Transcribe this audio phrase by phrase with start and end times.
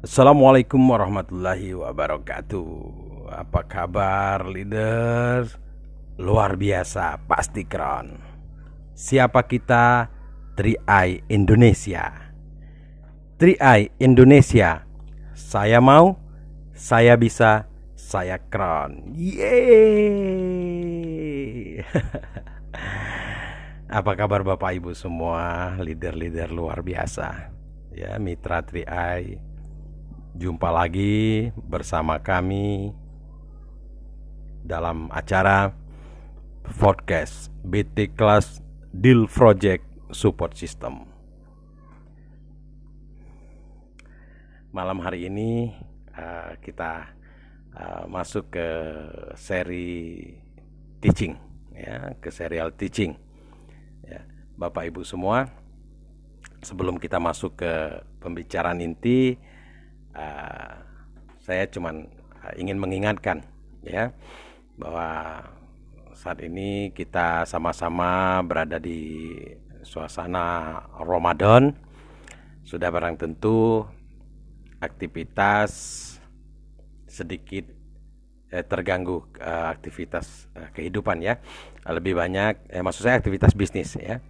[0.00, 2.72] Assalamualaikum warahmatullahi wabarakatuh.
[3.36, 5.60] Apa kabar leaders?
[6.16, 8.16] Luar biasa, pasti keren.
[8.96, 10.08] Siapa kita?
[10.56, 12.32] Tri-Eye Indonesia.
[13.36, 14.88] Tri-Eye Indonesia
[15.36, 16.16] Saya mau,
[16.72, 19.04] saya bisa, saya keren.
[19.12, 20.64] Yeay!
[24.00, 25.76] Apa kabar Bapak Ibu semua?
[25.76, 27.52] Leader-leader luar biasa.
[27.92, 29.49] Ya, mitra Tri-Eye
[30.30, 32.94] Jumpa lagi bersama kami
[34.62, 35.74] dalam acara
[36.78, 38.62] podcast BT Class
[38.94, 39.82] Deal Project
[40.14, 41.02] Support System.
[44.70, 45.74] Malam hari ini
[46.14, 47.10] uh, kita
[47.74, 48.68] uh, masuk ke
[49.34, 50.30] seri
[51.02, 51.34] teaching,
[51.74, 53.18] ya, ke serial teaching.
[54.06, 54.22] Ya,
[54.54, 55.50] Bapak Ibu semua,
[56.62, 59.49] sebelum kita masuk ke pembicaraan inti
[60.20, 60.76] uh,
[61.40, 62.04] saya cuman
[62.44, 63.40] uh, ingin mengingatkan
[63.80, 64.12] ya
[64.76, 65.40] bahwa
[66.20, 69.24] saat ini kita sama-sama berada di
[69.80, 71.72] suasana Ramadan.
[72.60, 73.88] Sudah barang tentu
[74.84, 75.72] aktivitas
[77.08, 77.66] sedikit
[78.52, 81.40] eh, terganggu eh, aktivitas eh, kehidupan ya.
[81.88, 84.20] Lebih banyak eh, maksud saya aktivitas bisnis ya.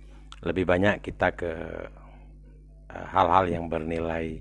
[0.41, 1.52] Lebih banyak kita ke
[2.86, 4.41] eh, hal-hal uh, yang bernilai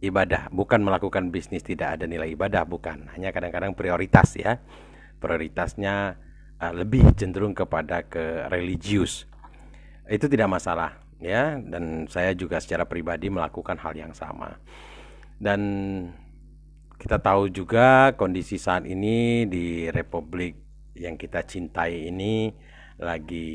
[0.00, 3.08] ibadah, bukan melakukan bisnis tidak ada nilai ibadah, bukan.
[3.16, 4.60] Hanya kadang-kadang prioritas ya.
[5.16, 6.16] Prioritasnya
[6.60, 9.24] uh, lebih cenderung kepada ke religius.
[10.06, 14.60] Itu tidak masalah ya dan saya juga secara pribadi melakukan hal yang sama.
[15.36, 15.60] Dan
[16.96, 20.56] kita tahu juga kondisi saat ini di republik
[20.96, 22.48] yang kita cintai ini
[22.96, 23.52] lagi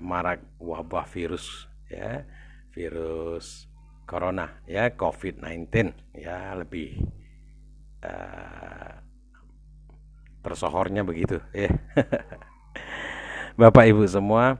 [0.00, 2.24] marak wabah virus ya
[2.72, 3.67] virus
[4.08, 5.68] corona ya COVID-19
[6.16, 7.04] ya lebih
[8.00, 8.92] uh,
[10.40, 11.68] tersohornya begitu ya.
[13.60, 14.56] Bapak Ibu semua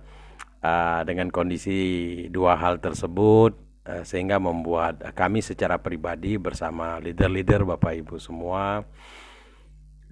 [0.61, 1.81] uh, dengan kondisi
[2.29, 3.57] dua hal tersebut
[3.89, 8.85] uh, sehingga membuat kami secara pribadi bersama leader-leader Bapak Ibu semua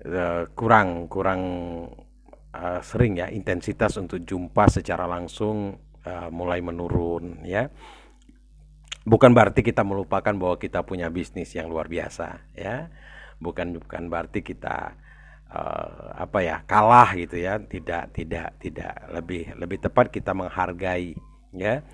[0.06, 1.43] uh, kurang kurang
[2.56, 5.77] uh, sering ya intensitas untuk jumpa secara langsung
[6.09, 7.69] uh, mulai menurun ya
[9.06, 12.91] bukan berarti kita melupakan bahwa kita punya bisnis yang luar biasa ya.
[13.39, 14.99] Bukan bukan berarti kita
[15.55, 17.62] uh, apa ya kalah gitu ya.
[17.62, 18.94] Tidak tidak tidak.
[19.15, 21.15] Lebih lebih tepat kita menghargai
[21.55, 21.87] ya.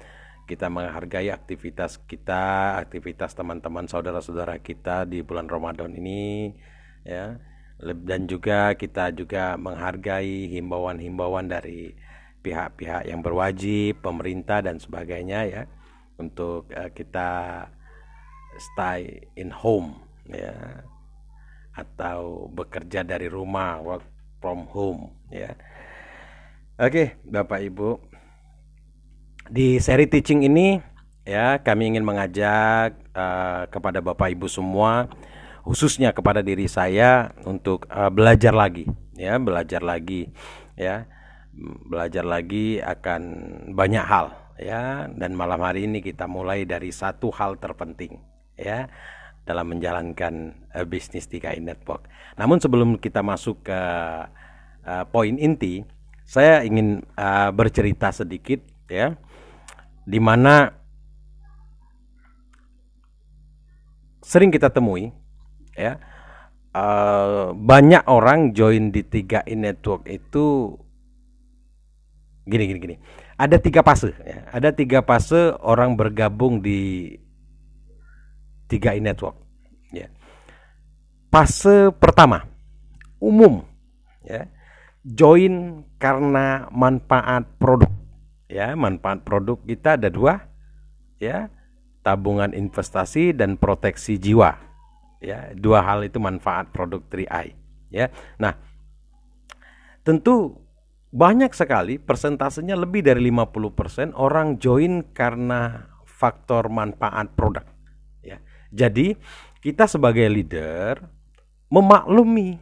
[0.49, 6.50] Kita menghargai aktivitas kita aktivitas teman-teman saudara-saudara kita di bulan Ramadan ini
[7.05, 7.37] ya.
[7.83, 11.93] Dan juga kita juga menghargai himbauan-himbauan dari
[12.43, 15.62] pihak-pihak yang berwajib pemerintah dan sebagainya ya
[16.22, 17.31] untuk uh, kita
[18.59, 19.99] stay in home
[20.31, 20.87] ya.
[21.72, 24.05] Atau bekerja dari rumah work
[24.38, 25.56] from home ya.
[26.78, 27.99] Oke bapak ibu.
[29.49, 30.78] Di seri teaching ini
[31.27, 35.06] ya kami ingin mengajak uh, kepada bapak ibu semua
[35.62, 38.84] khususnya kepada diri saya untuk uh, belajar lagi
[39.16, 39.41] ya.
[39.41, 40.28] Belajar lagi
[40.77, 41.09] ya.
[41.88, 43.22] Belajar lagi akan
[43.77, 48.21] banyak hal ya dan malam hari ini kita mulai dari satu hal terpenting
[48.57, 48.89] ya
[49.43, 52.07] dalam menjalankan uh, bisnis TKI Network.
[52.39, 53.81] Namun sebelum kita masuk ke
[54.87, 55.83] uh, poin inti,
[56.23, 59.19] saya ingin uh, bercerita sedikit ya
[60.07, 60.75] di mana
[64.23, 65.11] sering kita temui
[65.75, 65.99] ya
[66.75, 70.77] uh, banyak orang join di 3i Network itu
[72.49, 72.97] gini gini gini
[73.43, 74.15] ada tiga fase.
[74.23, 74.47] Ya.
[74.55, 77.11] ada tiga fase orang bergabung di
[78.71, 79.35] tiga i network.
[79.91, 80.07] Ya.
[81.35, 82.47] Fase pertama
[83.19, 83.67] umum.
[84.23, 84.47] Ya.
[85.03, 87.91] Join karena manfaat produk.
[88.47, 90.47] Ya manfaat produk kita ada dua.
[91.19, 91.50] Ya
[92.06, 94.55] tabungan investasi dan proteksi jiwa.
[95.19, 97.59] Ya dua hal itu manfaat produk 3i.
[97.91, 98.15] Ya.
[98.38, 98.55] Nah
[100.06, 100.62] tentu
[101.12, 107.69] banyak sekali persentasenya lebih dari 50% orang join karena faktor manfaat produk
[108.25, 108.41] ya.
[108.73, 109.12] Jadi
[109.61, 111.05] kita sebagai leader
[111.69, 112.56] memaklumi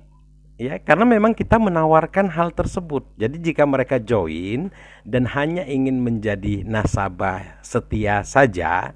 [0.58, 3.06] ya karena memang kita menawarkan hal tersebut.
[3.14, 4.74] Jadi jika mereka join
[5.06, 8.90] dan hanya ingin menjadi nasabah setia saja,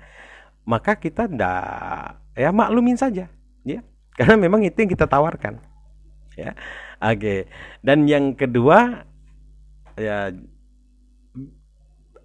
[0.67, 3.31] maka kita ndak ya maklumin saja
[3.62, 3.81] ya.
[4.19, 5.62] Karena memang itu yang kita tawarkan.
[6.35, 6.59] Ya.
[6.99, 7.47] Oke.
[7.87, 9.06] Dan yang kedua
[9.94, 10.35] ya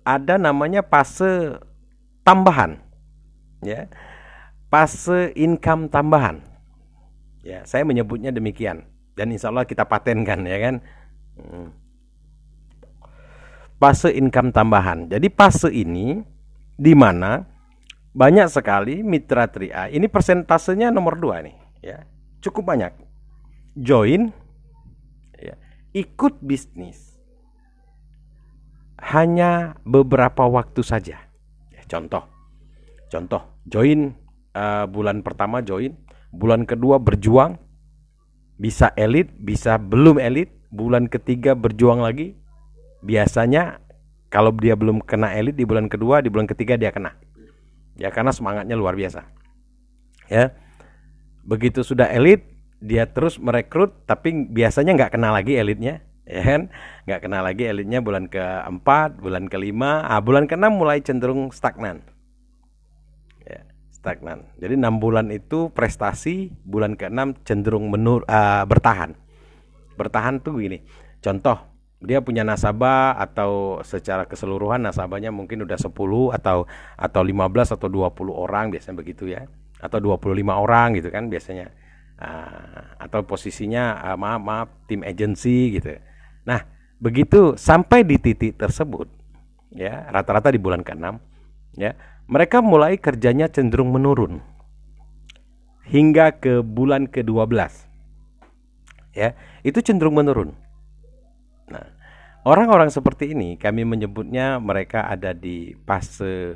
[0.05, 1.59] ada namanya fase
[2.23, 2.81] tambahan
[3.61, 3.89] ya
[4.69, 6.45] fase income tambahan.
[7.41, 8.85] Ya, saya menyebutnya demikian
[9.17, 10.75] dan insya Allah kita patenkan ya kan.
[11.35, 11.69] Hmm.
[13.81, 15.09] Fase income tambahan.
[15.09, 16.21] Jadi fase ini
[16.77, 17.43] di mana
[18.13, 19.89] banyak sekali mitra tria.
[19.89, 22.05] Ini persentasenya nomor dua nih, ya
[22.39, 22.93] cukup banyak.
[23.79, 24.35] Join,
[25.39, 25.55] ya,
[25.95, 27.08] ikut bisnis
[28.99, 31.17] hanya beberapa waktu saja.
[31.71, 32.27] Ya, contoh,
[33.07, 34.15] contoh, join
[34.55, 35.95] uh, bulan pertama join,
[36.35, 37.57] bulan kedua berjuang,
[38.59, 42.35] bisa elit, bisa belum elit, bulan ketiga berjuang lagi.
[42.99, 43.79] Biasanya
[44.27, 47.15] kalau dia belum kena elit di bulan kedua, di bulan ketiga dia kena.
[47.95, 49.23] Ya karena semangatnya luar biasa.
[50.27, 50.53] Ya.
[51.47, 52.45] Begitu sudah elit,
[52.79, 55.99] dia terus merekrut tapi biasanya nggak kenal lagi elitnya
[56.29, 56.61] ya kan?
[57.09, 62.05] Nggak kenal lagi elitnya bulan keempat bulan kelima ah bulan keenam mulai cenderung stagnan.
[63.43, 64.45] Ya stagnan.
[64.61, 69.17] Jadi enam bulan itu prestasi bulan keenam cenderung menur uh, bertahan.
[69.97, 70.85] Bertahan tuh gini
[71.19, 71.59] contoh
[71.99, 75.91] dia punya nasabah atau secara keseluruhan nasabahnya mungkin udah 10
[76.31, 76.63] atau
[76.95, 79.43] atau 15 atau 20 orang biasanya begitu ya.
[79.83, 81.73] Atau 25 orang gitu kan biasanya.
[82.19, 85.95] Uh, atau posisinya uh, maaf maaf tim agency gitu
[86.47, 86.63] Nah,
[86.99, 89.07] begitu sampai di titik tersebut,
[89.73, 91.19] ya rata-rata di bulan ke-6,
[91.79, 91.95] ya
[92.29, 94.43] mereka mulai kerjanya cenderung menurun
[95.89, 97.89] hingga ke bulan ke-12.
[99.17, 99.33] Ya,
[99.65, 100.53] itu cenderung menurun.
[101.65, 101.89] Nah,
[102.45, 106.53] orang-orang seperti ini kami menyebutnya mereka ada di fase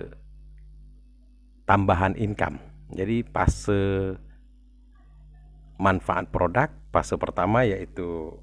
[1.65, 2.61] tambahan income.
[2.93, 4.13] Jadi fase
[5.81, 8.37] manfaat produk, fase pertama yaitu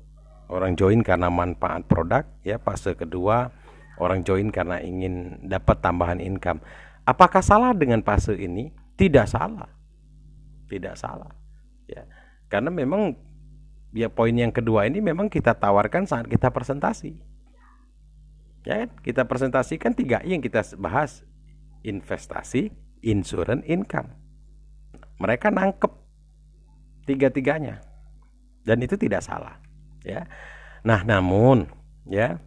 [0.50, 2.58] orang join karena manfaat produk ya.
[2.58, 3.55] Fase kedua
[4.02, 6.58] orang join karena ingin dapat tambahan income.
[7.06, 8.75] Apakah salah dengan fase ini?
[8.99, 9.70] Tidak salah.
[10.67, 11.31] Tidak salah
[11.87, 12.02] ya.
[12.50, 13.14] Karena memang
[13.94, 17.14] ya poin yang kedua ini memang kita tawarkan saat kita presentasi.
[18.67, 18.91] Ya kan?
[19.00, 21.25] Kita presentasikan tiga yang kita bahas.
[21.81, 22.69] Investasi
[23.00, 24.12] insurance income.
[25.17, 25.88] Mereka nangkep
[27.08, 27.81] tiga-tiganya.
[28.61, 29.69] Dan itu tidak salah
[30.05, 30.26] ya.
[30.81, 31.69] Nah, namun
[32.08, 32.41] ya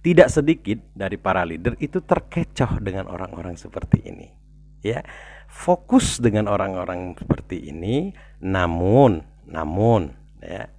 [0.00, 4.32] tidak sedikit dari para leader itu terkecoh dengan orang-orang seperti ini.
[4.80, 5.04] Ya,
[5.44, 10.72] fokus dengan orang-orang seperti ini, namun, namun, ya,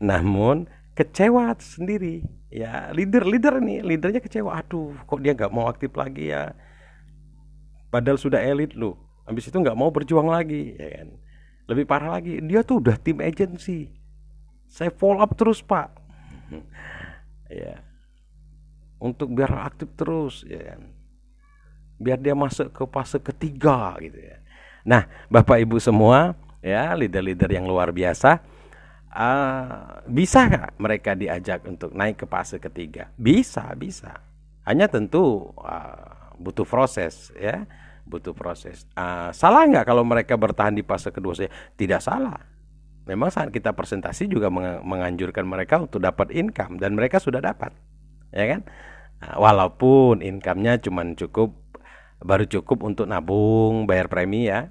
[0.00, 2.24] namun kecewa sendiri.
[2.48, 4.56] Ya, leader-leader ini, leadernya kecewa.
[4.56, 6.56] Aduh, kok dia nggak mau aktif lagi ya?
[7.92, 8.96] Padahal sudah elit lu.
[9.28, 11.08] Habis itu nggak mau berjuang lagi, ya kan?
[11.68, 14.01] Lebih parah lagi, dia tuh udah tim agency
[14.72, 15.92] saya follow up terus pak.
[17.52, 17.84] Ya.
[18.96, 20.88] Untuk biar aktif terus ya kan.
[22.00, 24.40] Biar dia masuk ke fase ketiga gitu ya.
[24.88, 26.32] Nah bapak ibu semua
[26.64, 28.40] ya leader-leader yang luar biasa
[29.12, 33.12] uh, bisa gak mereka diajak untuk naik ke fase ketiga?
[33.20, 34.24] Bisa bisa.
[34.64, 37.68] Hanya tentu uh, butuh proses ya.
[38.08, 38.88] Butuh proses.
[38.96, 41.36] Uh, salah nggak kalau mereka bertahan di fase kedua?
[41.36, 42.51] Saya tidak salah
[43.08, 44.50] memang saat kita presentasi juga
[44.82, 47.74] menganjurkan mereka untuk dapat income dan mereka sudah dapat
[48.30, 48.60] ya kan
[49.18, 51.54] nah, walaupun income-nya cuma cukup
[52.22, 54.70] baru cukup untuk nabung bayar premi ya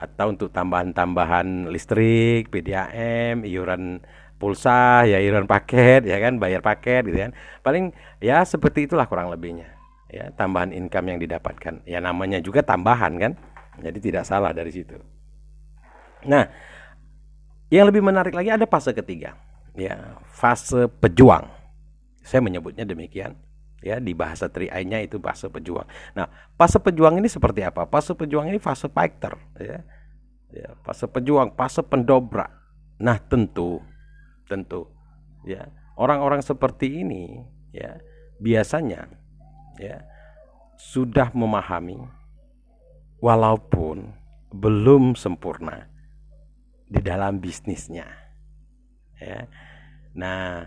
[0.00, 4.00] atau untuk tambahan-tambahan listrik, PDAM, iuran
[4.40, 7.32] pulsa, ya iuran paket, ya kan, bayar paket gitu kan.
[7.60, 7.92] Paling
[8.24, 9.76] ya seperti itulah kurang lebihnya.
[10.10, 11.86] Ya, tambahan income yang didapatkan.
[11.86, 13.32] Ya namanya juga tambahan kan.
[13.78, 14.98] Jadi tidak salah dari situ.
[16.26, 16.50] Nah,
[17.70, 19.38] yang lebih menarik lagi ada fase ketiga,
[19.78, 21.46] ya fase pejuang.
[22.20, 23.34] Saya menyebutnya demikian.
[23.80, 25.88] Ya, di bahasa triainya itu fase pejuang.
[26.12, 26.28] Nah,
[26.60, 27.88] fase pejuang ini seperti apa?
[27.88, 29.80] Fase pejuang ini fase fighter, ya.
[30.52, 32.52] Ya, fase pejuang, fase pendobrak.
[33.00, 33.80] Nah, tentu
[34.50, 34.90] tentu
[35.46, 38.02] ya, orang-orang seperti ini ya
[38.42, 39.06] biasanya
[39.78, 40.02] ya
[40.74, 42.02] sudah memahami
[43.20, 44.10] walaupun
[44.50, 45.86] belum sempurna
[46.90, 48.10] di dalam bisnisnya.
[49.22, 49.46] Ya.
[50.10, 50.66] Nah,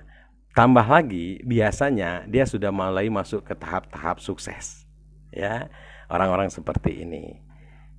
[0.56, 4.88] tambah lagi biasanya dia sudah mulai masuk ke tahap-tahap sukses.
[5.36, 5.68] Ya,
[6.08, 7.44] orang-orang seperti ini.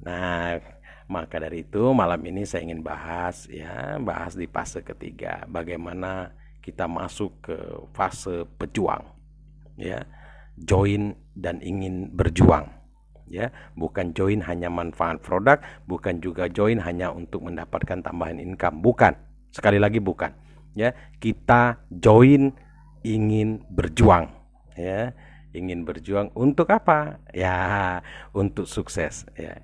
[0.00, 0.56] Nah,
[1.04, 6.32] maka dari itu malam ini saya ingin bahas ya, bahas di fase ketiga bagaimana
[6.64, 7.56] kita masuk ke
[7.92, 9.04] fase pejuang.
[9.76, 10.08] Ya,
[10.56, 12.83] join dan ingin berjuang
[13.28, 13.50] ya.
[13.78, 18.80] Bukan join hanya manfaat produk bukan juga join hanya untuk mendapatkan tambahan income.
[18.84, 19.14] Bukan.
[19.54, 20.34] Sekali lagi bukan.
[20.74, 20.90] Ya
[21.22, 22.52] kita join
[23.06, 24.30] ingin berjuang
[24.74, 25.14] ya.
[25.54, 27.22] Ingin berjuang untuk apa?
[27.30, 28.02] Ya
[28.34, 29.62] untuk sukses ya.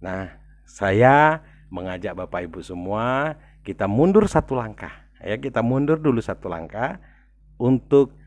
[0.00, 5.36] Nah saya mengajak Bapak Ibu semua kita mundur satu langkah ya.
[5.36, 6.96] Kita mundur dulu satu langkah
[7.60, 8.17] untuk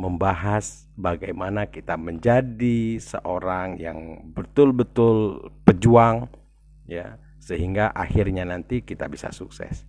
[0.00, 6.24] membahas bagaimana kita menjadi seorang yang betul-betul pejuang
[6.88, 9.84] ya sehingga akhirnya nanti kita bisa sukses.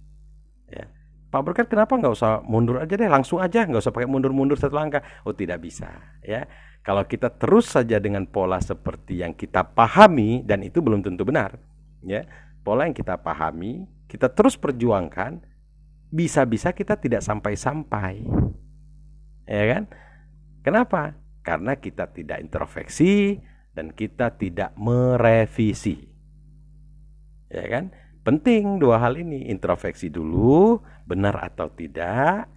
[0.67, 0.91] Ya.
[1.31, 3.07] Pak Berkat kenapa nggak usah mundur aja deh?
[3.07, 4.99] Langsung aja nggak usah pakai mundur-mundur satu langkah.
[5.23, 5.87] Oh tidak bisa
[6.19, 6.43] ya.
[6.83, 11.55] Kalau kita terus saja dengan pola seperti yang kita pahami dan itu belum tentu benar
[12.03, 12.27] ya.
[12.67, 15.39] Pola yang kita pahami kita terus perjuangkan
[16.11, 18.27] bisa-bisa kita tidak sampai-sampai.
[19.51, 19.83] Ya kan?
[20.63, 21.19] Kenapa?
[21.43, 23.43] Karena kita tidak introspeksi
[23.75, 26.07] dan kita tidak merevisi.
[27.51, 27.91] Ya kan?
[28.23, 32.47] Penting dua hal ini, introspeksi dulu, benar atau tidak,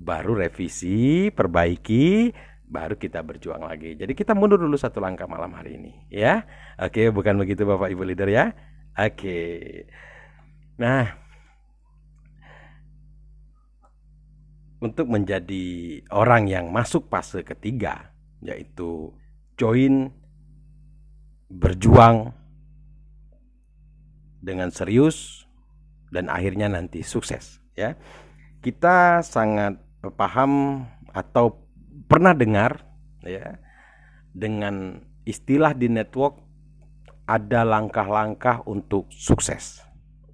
[0.00, 2.32] baru revisi, perbaiki,
[2.64, 3.98] baru kita berjuang lagi.
[3.98, 6.46] Jadi kita mundur dulu satu langkah malam hari ini, ya.
[6.80, 8.54] Oke, bukan begitu Bapak Ibu leader ya?
[8.96, 9.42] Oke.
[10.80, 11.19] Nah,
[14.80, 18.10] untuk menjadi orang yang masuk fase ketiga
[18.40, 19.12] yaitu
[19.60, 20.08] join
[21.52, 22.32] berjuang
[24.40, 25.44] dengan serius
[26.08, 27.94] dan akhirnya nanti sukses ya.
[28.60, 29.76] Kita sangat
[30.16, 31.64] paham atau
[32.08, 32.84] pernah dengar
[33.24, 33.60] ya
[34.32, 36.40] dengan istilah di network
[37.28, 39.84] ada langkah-langkah untuk sukses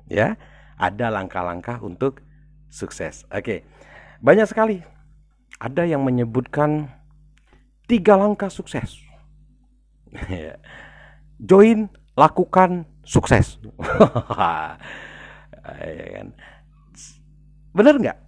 [0.06, 0.38] ya.
[0.76, 2.20] Ada langkah-langkah untuk
[2.68, 3.24] sukses.
[3.32, 3.64] Oke.
[4.20, 4.82] Banyak sekali.
[5.56, 6.92] Ada yang menyebutkan
[7.88, 9.00] tiga langkah sukses.
[11.48, 13.60] Join, lakukan, sukses.
[15.80, 16.28] ya kan?
[17.76, 18.18] Benar nggak?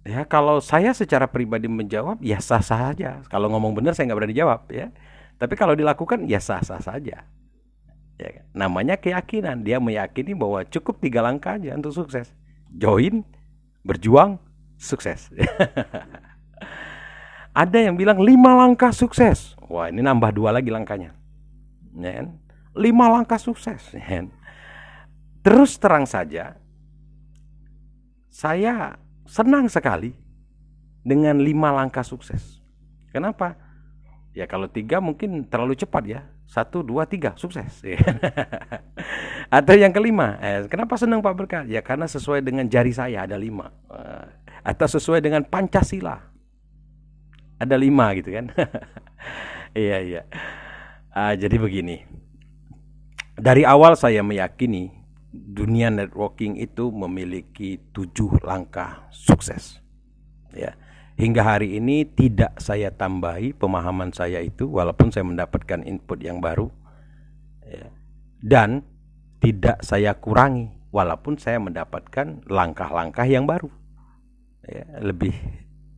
[0.00, 3.20] Ya kalau saya secara pribadi menjawab ya sah sah saja.
[3.28, 4.88] Kalau ngomong benar saya nggak berani jawab ya.
[5.36, 7.24] Tapi kalau dilakukan ya sah sah saja.
[8.20, 8.44] Ya, kan?
[8.52, 9.64] namanya keyakinan.
[9.64, 12.32] Dia meyakini bahwa cukup tiga langkah aja untuk sukses.
[12.68, 13.24] Join,
[13.84, 14.36] berjuang,
[14.80, 15.28] sukses.
[17.52, 19.52] Ada yang bilang lima langkah sukses.
[19.68, 21.12] Wah ini nambah dua lagi langkahnya.
[21.92, 22.24] Ya?
[22.72, 23.92] Lima langkah sukses.
[24.00, 24.24] Ya?
[25.40, 26.60] Terus terang saja,
[28.28, 30.12] saya senang sekali
[31.00, 32.60] dengan lima langkah sukses.
[33.08, 33.56] Kenapa?
[34.36, 36.20] Ya kalau tiga mungkin terlalu cepat ya.
[36.50, 37.78] Satu, dua, tiga, sukses.
[39.56, 41.62] Atau yang kelima, eh, kenapa senang Pak Berkah?
[41.62, 43.70] Ya karena sesuai dengan jari saya ada lima.
[43.86, 44.26] Eh,
[44.64, 46.20] atau sesuai dengan Pancasila.
[47.60, 48.52] Ada lima gitu kan.
[49.76, 50.22] iya iya.
[51.12, 52.04] Uh, jadi begini.
[53.40, 54.92] Dari awal saya meyakini
[55.32, 59.80] dunia networking itu memiliki tujuh langkah sukses.
[60.56, 60.76] Ya.
[61.20, 66.72] Hingga hari ini tidak saya tambahi pemahaman saya itu walaupun saya mendapatkan input yang baru.
[67.68, 67.92] Ya.
[68.40, 68.88] Dan
[69.44, 73.68] tidak saya kurangi walaupun saya mendapatkan langkah-langkah yang baru
[74.70, 75.34] ya, lebih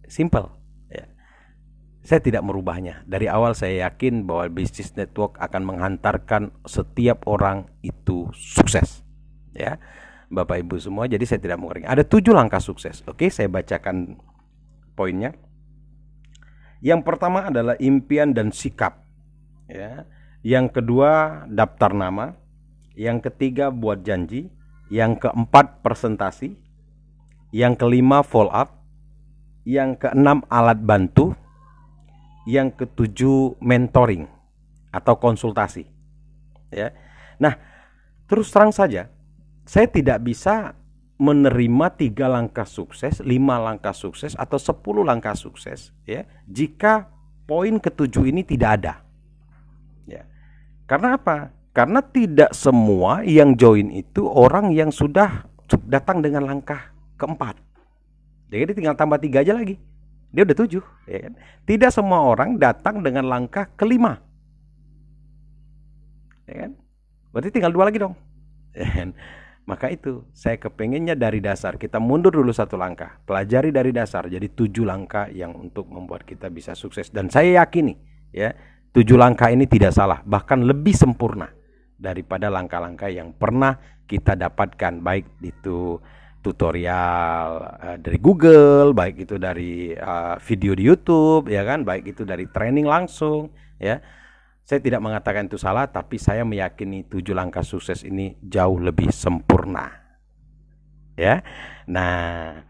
[0.09, 0.49] simple
[0.89, 1.05] ya.
[2.01, 3.05] saya tidak merubahnya.
[3.05, 9.05] Dari awal saya yakin bahwa bisnis network akan menghantarkan setiap orang itu sukses
[9.53, 9.77] ya.
[10.33, 13.05] Bapak Ibu semua jadi saya tidak mengurangi ada tujuh langkah sukses.
[13.05, 14.17] Oke saya bacakan
[14.97, 15.37] poinnya.
[16.83, 19.05] Yang pertama adalah impian dan sikap
[19.69, 20.09] ya.
[20.43, 22.35] Yang kedua daftar nama.
[22.97, 24.51] Yang ketiga buat janji.
[24.93, 26.61] Yang keempat presentasi
[27.53, 28.81] yang kelima follow up,
[29.63, 31.37] yang keenam alat bantu,
[32.49, 34.27] yang ketujuh mentoring
[34.91, 35.87] atau konsultasi.
[36.73, 36.91] Ya.
[37.37, 37.55] Nah,
[38.27, 39.13] terus terang saja,
[39.69, 40.75] saya tidak bisa
[41.21, 47.07] menerima tiga langkah sukses, lima langkah sukses atau sepuluh langkah sukses, ya, jika
[47.47, 48.95] poin ketujuh ini tidak ada.
[50.09, 50.27] Ya.
[50.89, 51.55] Karena apa?
[51.73, 55.49] Karena tidak semua yang join itu orang yang sudah
[55.89, 56.92] datang dengan langkah
[57.23, 57.55] keempat.
[58.51, 59.79] Jadi tinggal tambah tiga aja lagi.
[60.35, 60.83] Dia udah tujuh.
[61.07, 61.33] Ya kan?
[61.63, 64.19] Tidak semua orang datang dengan langkah kelima.
[66.51, 66.73] Ya kan?
[67.31, 68.19] Berarti tinggal dua lagi dong.
[68.73, 69.13] Ya kan?
[69.63, 74.51] Maka itu saya kepengennya dari dasar kita mundur dulu satu langkah, pelajari dari dasar jadi
[74.51, 77.95] tujuh langkah yang untuk membuat kita bisa sukses dan saya yakini
[78.35, 78.51] ya
[78.91, 81.47] tujuh langkah ini tidak salah bahkan lebih sempurna
[81.95, 83.79] daripada langkah-langkah yang pernah
[84.11, 86.03] kita dapatkan baik itu
[86.43, 87.47] tutorial
[87.79, 92.51] uh, dari Google, baik itu dari uh, video di YouTube, ya kan, baik itu dari
[92.51, 94.03] training langsung, ya.
[94.63, 99.91] Saya tidak mengatakan itu salah, tapi saya meyakini tujuh langkah sukses ini jauh lebih sempurna,
[101.15, 101.47] ya.
[101.87, 102.63] Nah,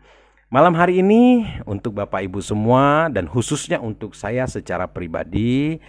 [0.52, 5.81] malam hari ini untuk Bapak Ibu semua dan khususnya untuk saya secara pribadi,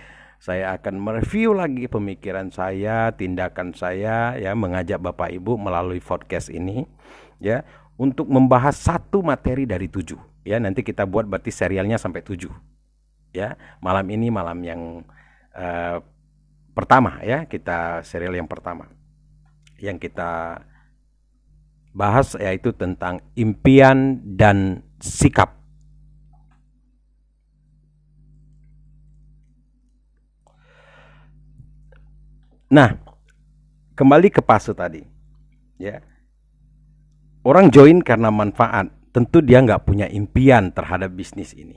[0.44, 6.84] saya akan mereview lagi pemikiran saya, tindakan saya ya mengajak Bapak Ibu melalui podcast ini
[7.44, 7.68] ya
[8.00, 12.50] untuk membahas satu materi dari tujuh ya nanti kita buat berarti serialnya sampai tujuh
[13.36, 14.82] ya malam ini malam yang
[15.52, 16.00] uh,
[16.72, 18.88] pertama ya kita serial yang pertama
[19.84, 20.64] yang kita
[21.92, 25.60] bahas yaitu tentang impian dan sikap
[32.74, 32.98] Nah,
[33.94, 35.06] kembali ke fase tadi.
[35.78, 36.02] Ya.
[37.44, 41.76] Orang join karena manfaat, tentu dia nggak punya impian terhadap bisnis ini.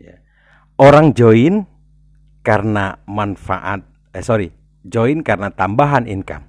[0.00, 0.24] Ya.
[0.80, 1.68] Orang join
[2.40, 3.84] karena manfaat,
[4.16, 4.48] eh sorry,
[4.80, 6.48] join karena tambahan income.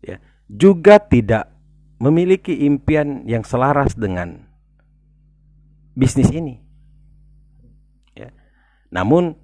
[0.00, 0.24] Ya.
[0.48, 1.52] Juga tidak
[2.00, 4.48] memiliki impian yang selaras dengan
[5.92, 6.56] bisnis ini.
[8.16, 8.32] Ya.
[8.88, 9.36] Namun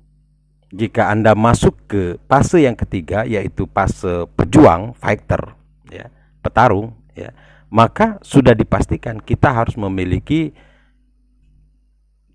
[0.72, 5.52] jika Anda masuk ke fase yang ketiga yaitu fase pejuang, fighter,
[5.92, 6.08] ya,
[6.40, 7.30] petarung, ya,
[7.70, 10.54] maka sudah dipastikan kita harus memiliki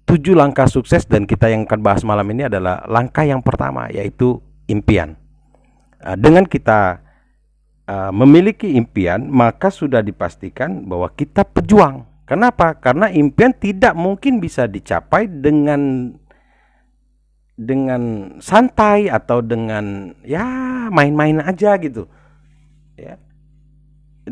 [0.06, 4.44] tujuh langkah sukses dan kita yang akan bahas malam ini adalah langkah yang pertama yaitu
[4.68, 5.16] impian.
[6.02, 7.00] Ah, dengan kita
[7.86, 12.10] uh, memiliki impian, maka sudah dipastikan bahwa kita pejuang.
[12.26, 12.74] Kenapa?
[12.80, 16.12] Karena impian tidak mungkin bisa dicapai dengan
[17.62, 20.42] dengan santai atau dengan ya
[20.90, 22.10] main-main aja gitu
[22.98, 23.22] ya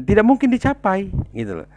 [0.05, 1.69] tidak mungkin dicapai gitu loh.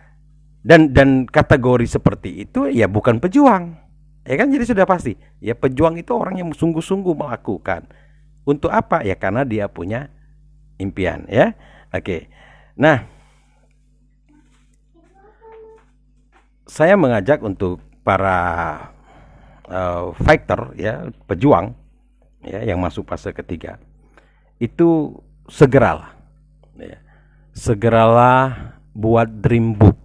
[0.62, 3.74] Dan dan kategori seperti itu ya bukan pejuang.
[4.22, 4.48] Ya kan?
[4.54, 5.18] Jadi sudah pasti.
[5.42, 7.90] Ya pejuang itu orang yang sungguh-sungguh melakukan.
[8.46, 9.02] Untuk apa?
[9.02, 10.06] Ya karena dia punya
[10.78, 11.58] impian ya.
[11.90, 12.30] Oke.
[12.78, 13.02] Nah
[16.70, 18.38] saya mengajak untuk para
[19.66, 21.74] uh, fighter ya pejuang
[22.46, 23.82] ya yang masuk fase ketiga.
[24.62, 25.18] Itu
[25.50, 26.14] segeralah
[26.78, 27.01] ya,
[27.52, 29.96] segeralah buat dream book.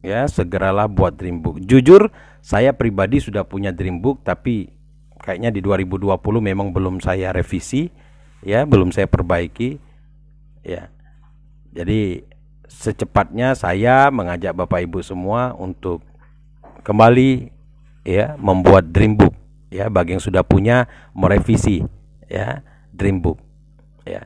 [0.00, 1.60] Ya segeralah buat dream book.
[1.60, 2.08] Jujur
[2.40, 4.72] saya pribadi sudah punya dream book tapi
[5.20, 7.92] kayaknya di 2020 memang belum saya revisi
[8.40, 9.76] ya belum saya perbaiki
[10.64, 10.88] ya.
[11.70, 12.24] Jadi
[12.70, 16.00] secepatnya saya mengajak Bapak Ibu semua untuk
[16.80, 17.52] kembali
[18.08, 19.36] ya membuat dream book.
[19.70, 21.84] Ya bagi yang sudah punya merevisi
[22.26, 23.36] ya dream book.
[24.08, 24.24] Ya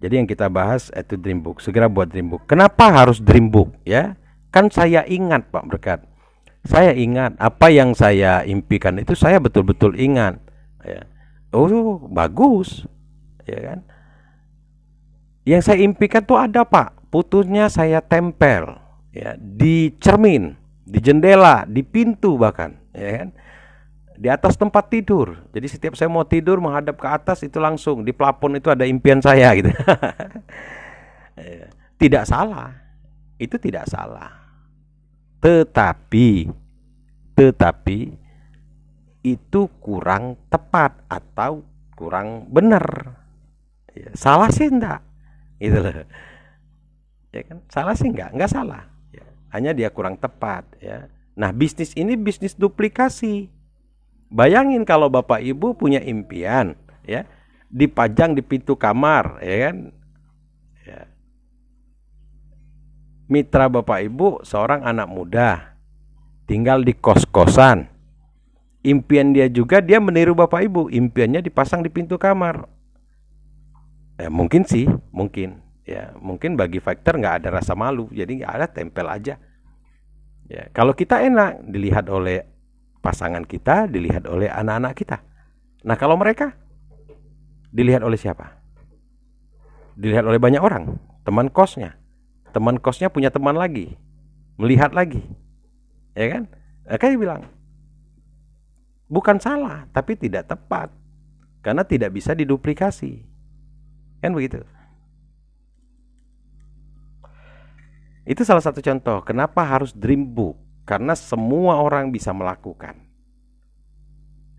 [0.00, 1.60] jadi yang kita bahas itu dream book.
[1.60, 2.48] Segera buat dream book.
[2.48, 4.16] Kenapa harus dream book ya?
[4.48, 6.00] Kan saya ingat Pak Berkat.
[6.64, 10.40] Saya ingat apa yang saya impikan itu saya betul-betul ingat
[10.80, 11.04] ya.
[11.52, 12.88] Oh bagus
[13.44, 13.78] ya kan?
[15.44, 17.12] Yang saya impikan tuh ada Pak.
[17.12, 18.80] Putusnya saya tempel
[19.12, 19.36] ya.
[19.36, 23.28] Di cermin di jendela di pintu bahkan ya kan?
[24.20, 25.48] Di atas tempat tidur.
[25.48, 29.24] Jadi setiap saya mau tidur menghadap ke atas itu langsung di plafon itu ada impian
[29.24, 29.72] saya gitu.
[31.40, 31.72] Ya.
[31.96, 32.76] tidak salah.
[33.40, 34.28] Itu tidak salah.
[35.40, 36.52] Tetapi
[37.32, 38.12] tetapi
[39.24, 41.64] itu kurang tepat atau
[41.96, 43.16] kurang benar.
[43.96, 45.00] Ya, salah sih enggak.
[45.56, 46.04] Itu loh.
[47.32, 47.64] Ya kan?
[47.72, 48.36] Salah sih enggak?
[48.36, 48.84] Enggak salah.
[49.16, 49.24] Ya,
[49.56, 51.08] hanya dia kurang tepat ya.
[51.32, 53.48] Nah, bisnis ini bisnis duplikasi.
[54.30, 57.26] Bayangin kalau Bapak Ibu punya impian, ya,
[57.66, 59.76] dipajang di pintu kamar, ya kan?
[60.86, 61.00] Ya.
[63.26, 65.74] Mitra Bapak Ibu seorang anak muda,
[66.46, 67.90] tinggal di kos-kosan.
[68.86, 72.70] Impian dia juga dia meniru Bapak Ibu, impiannya dipasang di pintu kamar.
[74.14, 75.58] Ya, mungkin sih, mungkin.
[75.82, 79.42] Ya, mungkin bagi faktor nggak ada rasa malu, jadi nggak ada tempel aja.
[80.46, 82.46] Ya, kalau kita enak dilihat oleh
[83.00, 85.18] pasangan kita, dilihat oleh anak-anak kita.
[85.84, 86.52] Nah, kalau mereka
[87.72, 88.60] dilihat oleh siapa?
[89.96, 91.96] Dilihat oleh banyak orang, teman kosnya.
[92.52, 93.96] Teman kosnya punya teman lagi,
[94.60, 95.24] melihat lagi.
[96.12, 96.42] Ya kan?
[96.84, 97.42] Nah, kayak bilang,
[99.08, 100.92] bukan salah, tapi tidak tepat.
[101.60, 103.20] Karena tidak bisa diduplikasi.
[104.24, 104.64] Kan begitu?
[108.24, 109.20] Itu salah satu contoh.
[109.24, 110.69] Kenapa harus dream book?
[110.90, 112.98] Karena semua orang bisa melakukan.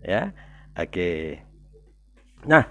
[0.00, 0.32] Ya,
[0.72, 1.44] oke.
[2.48, 2.64] Nah,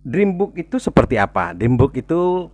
[0.00, 1.52] dream book itu seperti apa?
[1.52, 2.48] Dream book itu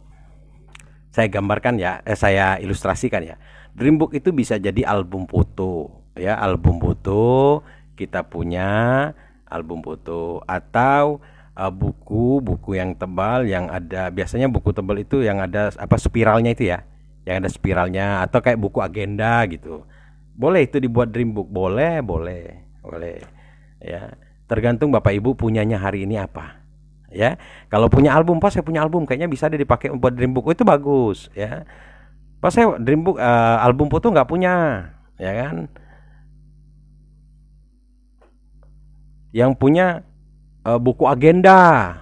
[1.14, 3.38] saya gambarkan ya, eh, saya ilustrasikan ya.
[3.70, 7.62] Dream book itu bisa jadi album foto, ya, album foto
[7.96, 9.14] kita punya
[9.48, 11.22] album foto atau
[11.56, 16.52] uh, buku buku yang tebal yang ada biasanya buku tebal itu yang ada apa spiralnya
[16.52, 16.84] itu ya
[17.26, 19.82] yang ada spiralnya atau kayak buku agenda gitu
[20.38, 22.44] boleh itu dibuat dream book boleh boleh
[22.80, 23.18] boleh
[23.82, 24.14] ya
[24.46, 26.62] Tergantung Bapak Ibu punyanya hari ini apa.
[27.10, 27.38] Ya,
[27.70, 30.46] kalau punya album, pas saya punya album, kayaknya bisa deh dipakai buat dream book.
[30.46, 31.66] Oh, itu bagus, ya.
[32.38, 34.86] Pas saya dream book uh, album foto nggak punya,
[35.18, 35.70] ya kan?
[39.34, 39.86] Yang punya
[40.66, 41.94] uh, buku agenda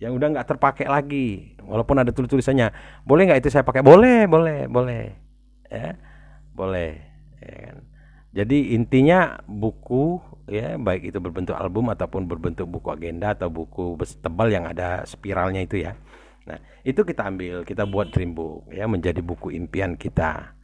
[0.00, 2.70] yang udah nggak terpakai lagi, walaupun ada tulis tulisannya.
[3.06, 3.82] Boleh nggak itu saya pakai?
[3.82, 5.14] Boleh, boleh, boleh,
[5.70, 5.96] ya,
[6.54, 6.92] boleh.
[7.42, 7.76] Ya kan?
[8.32, 10.16] Jadi intinya buku
[10.48, 15.60] ya baik itu berbentuk album ataupun berbentuk buku agenda atau buku tebal yang ada spiralnya
[15.60, 15.92] itu ya.
[16.48, 20.56] Nah, itu kita ambil, kita buat dream book ya menjadi buku impian kita.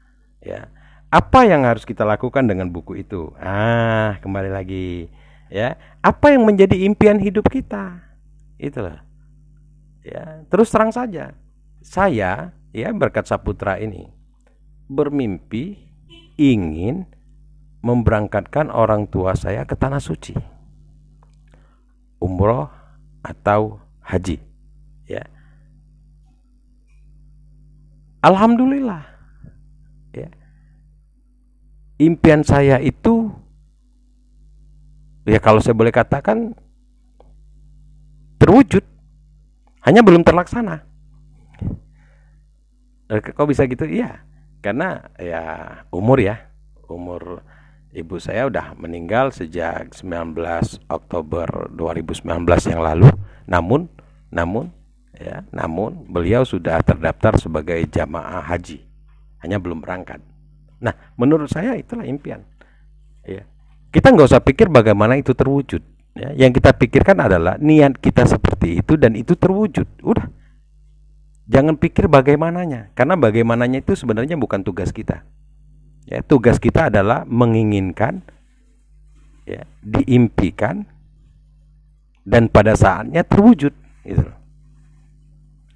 [0.43, 0.73] Ya.
[1.09, 3.33] Apa yang harus kita lakukan dengan buku itu?
[3.37, 5.09] Ah, kembali lagi
[5.53, 5.77] ya.
[6.01, 8.01] Apa yang menjadi impian hidup kita?
[8.57, 9.08] Itulah.
[10.09, 11.37] Ya, terus terang saja.
[11.85, 14.09] Saya ya berkat Saputra ini
[14.89, 15.77] bermimpi
[16.41, 17.05] ingin
[17.85, 20.33] memberangkatkan orang tua saya ke tanah suci.
[22.19, 22.73] Umroh
[23.21, 24.41] atau haji
[25.05, 25.23] ya.
[28.25, 29.05] Alhamdulillah
[30.17, 30.29] ya.
[32.01, 33.29] Impian saya itu
[35.29, 36.57] ya kalau saya boleh katakan
[38.41, 38.83] terwujud
[39.89, 40.85] hanya belum terlaksana
[43.09, 44.21] eh, kok bisa gitu iya
[44.61, 45.43] karena ya
[45.89, 46.53] umur ya
[46.85, 47.41] umur
[47.89, 50.37] Ibu saya udah meninggal sejak 19
[50.93, 52.21] Oktober 2019
[52.69, 53.09] yang lalu.
[53.49, 53.89] Namun,
[54.29, 54.69] namun
[55.17, 58.85] ya, namun beliau sudah terdaftar sebagai jamaah haji.
[59.41, 60.21] Hanya belum berangkat.
[60.85, 62.45] Nah, menurut saya itulah impian.
[63.25, 63.49] Ya.
[63.89, 65.81] Kita nggak usah pikir bagaimana itu terwujud.
[66.19, 66.35] Ya.
[66.35, 69.87] Yang kita pikirkan adalah niat kita seperti itu dan itu terwujud.
[70.03, 70.27] Udah.
[71.49, 75.25] Jangan pikir bagaimananya, karena bagaimananya itu sebenarnya bukan tugas kita.
[76.05, 78.21] Ya, tugas kita adalah menginginkan,
[79.49, 80.85] ya, diimpikan,
[82.29, 83.73] dan pada saatnya terwujud.
[84.05, 84.29] Gitu.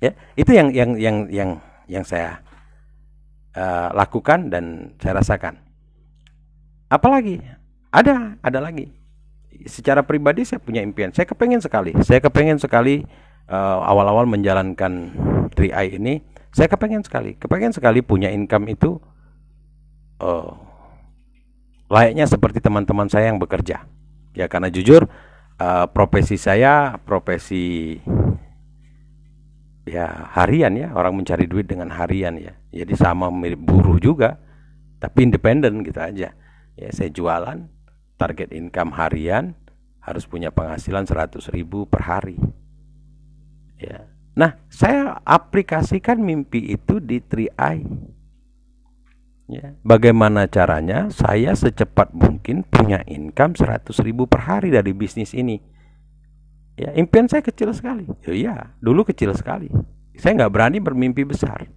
[0.05, 1.51] Ya, itu yang yang yang yang
[1.89, 2.45] yang saya
[3.57, 5.57] uh, lakukan dan saya rasakan.
[6.93, 7.41] Apalagi
[7.89, 8.93] ada ada lagi.
[9.67, 11.11] Secara pribadi saya punya impian.
[11.15, 11.93] Saya kepengen sekali.
[12.03, 13.05] Saya kepengen sekali
[13.51, 14.93] uh, awal-awal menjalankan
[15.55, 16.23] 3i ini.
[16.53, 17.37] Saya kepengen sekali.
[17.37, 19.01] Kepengen sekali punya income itu
[20.21, 20.53] uh,
[21.93, 23.85] layaknya seperti teman-teman saya yang bekerja.
[24.33, 25.09] Ya karena jujur
[25.61, 28.01] uh, profesi saya profesi
[29.83, 32.57] ya harian ya orang mencari duit dengan harian ya.
[32.73, 34.41] Jadi sama mirip buruh juga,
[35.03, 36.33] tapi independen gitu aja.
[36.73, 37.69] Ya saya jualan,
[38.23, 39.59] target income harian
[39.99, 42.39] harus punya penghasilan 100 ribu per hari.
[43.83, 44.07] Ya.
[44.39, 47.83] Nah, saya aplikasikan mimpi itu di 3i
[49.53, 55.61] Ya, bagaimana caranya saya secepat mungkin punya income 100 ribu per hari dari bisnis ini?
[56.81, 58.09] Ya, impian saya kecil sekali.
[58.25, 59.69] Ya, ya dulu kecil sekali.
[60.17, 61.69] Saya nggak berani bermimpi besar.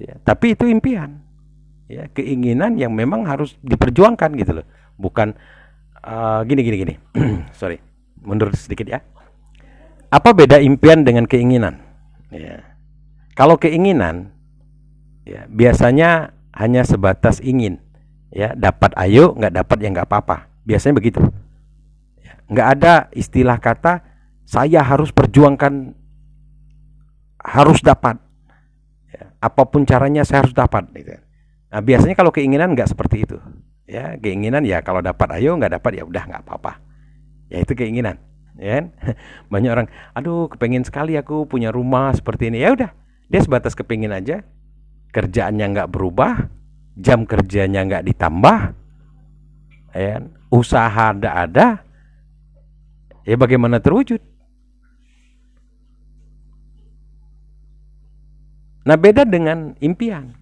[0.00, 1.20] Ya, tapi itu impian.
[1.92, 4.66] Ya, keinginan yang memang harus diperjuangkan gitu loh.
[5.02, 5.34] Bukan
[6.06, 6.94] uh, gini gini gini.
[7.58, 7.82] Sorry,
[8.22, 9.02] mundur sedikit ya.
[10.14, 11.82] Apa beda impian dengan keinginan?
[12.30, 12.62] Ya.
[13.34, 14.30] Kalau keinginan,
[15.26, 17.80] ya biasanya hanya sebatas ingin
[18.32, 21.20] ya dapat ayo nggak dapat ya nggak apa-apa biasanya begitu
[22.20, 24.00] ya, nggak ada istilah kata
[24.48, 25.92] saya harus perjuangkan
[27.42, 28.16] harus dapat
[29.12, 31.12] ya, apa pun caranya saya harus dapat gitu.
[31.68, 33.36] nah biasanya kalau keinginan nggak seperti itu
[33.86, 36.78] ya keinginan ya kalau dapat ayo nggak dapat ya udah nggak apa-apa
[37.50, 38.16] ya itu keinginan
[38.56, 38.86] ya kan?
[39.52, 42.90] banyak orang aduh kepengen sekali aku punya rumah seperti ini ya udah
[43.28, 44.44] dia sebatas kepingin aja
[45.12, 46.48] kerjaannya nggak berubah,
[46.96, 48.58] jam kerjanya nggak ditambah,
[49.92, 50.24] ya, kan?
[50.48, 51.66] usaha tidak ada,
[53.28, 54.18] ya bagaimana terwujud?
[58.82, 60.34] Nah beda dengan impian.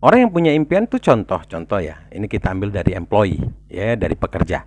[0.00, 2.04] Orang yang punya impian itu contoh-contoh ya.
[2.12, 3.40] Ini kita ambil dari employee,
[3.72, 4.62] ya dari pekerja.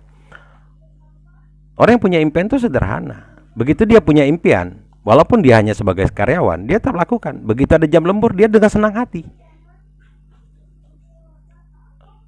[1.78, 3.38] Orang yang punya impian itu sederhana.
[3.54, 7.40] Begitu dia punya impian, Walaupun dia hanya sebagai karyawan, dia tetap lakukan.
[7.40, 9.24] Begitu ada jam lembur, dia dengan senang hati.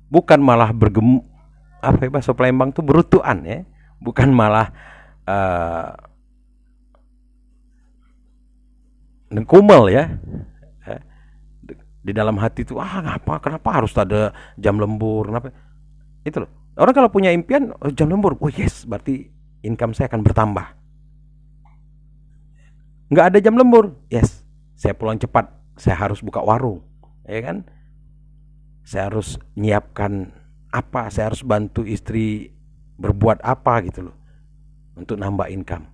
[0.09, 1.21] Bukan malah bergem
[1.85, 3.61] apa ya bahasa Palembang itu berutuan ya.
[4.01, 4.73] Bukan malah
[5.29, 5.93] uh,
[9.29, 10.17] nengkumel ya.
[12.03, 13.39] Di dalam hati itu ah ngapa?
[13.39, 15.31] Kenapa harus ada jam lembur?
[15.31, 15.55] Kenapa?
[16.27, 16.51] Itu loh.
[16.75, 18.35] Orang kalau punya impian oh, jam lembur?
[18.43, 19.31] Oh yes berarti
[19.63, 20.67] income saya akan bertambah.
[23.13, 23.95] Nggak ada jam lembur?
[24.11, 24.43] Yes.
[24.75, 25.47] Saya pulang cepat
[25.79, 26.83] saya harus buka warung
[27.27, 27.65] ya kan?
[28.83, 30.35] Saya harus menyiapkan
[30.75, 31.07] apa?
[31.09, 32.51] Saya harus bantu istri
[32.99, 34.17] berbuat apa gitu loh
[34.99, 35.87] untuk nambah income.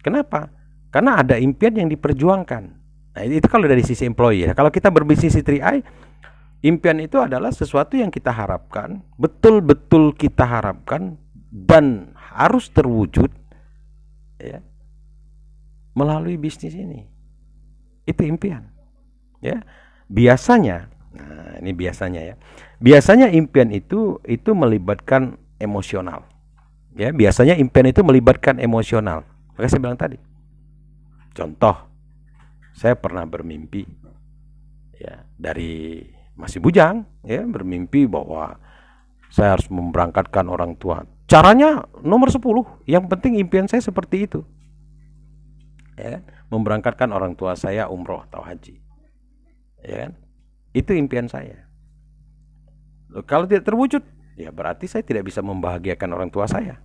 [0.00, 0.48] Kenapa?
[0.90, 2.79] Karena ada impian yang diperjuangkan.
[3.10, 4.52] Nah, itu kalau dari sisi employee ya.
[4.54, 5.82] Kalau kita berbisnis di 3i,
[6.62, 11.18] impian itu adalah sesuatu yang kita harapkan, betul-betul kita harapkan
[11.50, 13.34] dan harus terwujud
[14.38, 14.62] ya
[15.98, 17.04] melalui bisnis ini.
[18.06, 18.70] Itu impian.
[19.42, 19.66] Ya.
[20.10, 22.34] Biasanya, nah ini biasanya ya.
[22.82, 26.26] Biasanya impian itu itu melibatkan emosional.
[26.98, 29.22] Ya, biasanya impian itu melibatkan emosional.
[29.54, 30.18] Maka saya bilang tadi.
[31.30, 31.89] Contoh,
[32.74, 33.86] saya pernah bermimpi
[35.00, 36.04] ya dari
[36.36, 38.56] masih bujang ya bermimpi bahwa
[39.30, 41.06] saya harus memberangkatkan orang tua.
[41.30, 42.42] Caranya nomor 10.
[42.90, 44.42] Yang penting impian saya seperti itu.
[45.94, 46.22] Ya, kan?
[46.50, 48.82] memberangkatkan orang tua saya umroh atau haji.
[49.86, 50.12] Ya kan?
[50.74, 51.70] Itu impian saya.
[53.10, 54.02] Loh, kalau tidak terwujud,
[54.34, 56.82] ya berarti saya tidak bisa membahagiakan orang tua saya.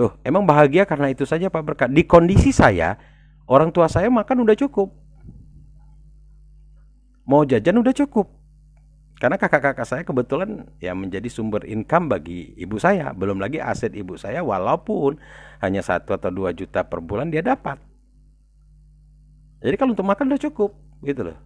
[0.00, 1.90] Loh, emang bahagia karena itu saja Pak Berkat.
[1.92, 2.96] Di kondisi saya,
[3.48, 4.92] orang tua saya makan udah cukup.
[7.24, 8.28] Mau jajan udah cukup.
[9.16, 13.14] Karena kakak-kakak saya kebetulan ya menjadi sumber income bagi ibu saya.
[13.16, 15.16] Belum lagi aset ibu saya walaupun
[15.64, 17.80] hanya satu atau dua juta per bulan dia dapat.
[19.64, 21.38] Jadi kalau untuk makan udah cukup gitu loh.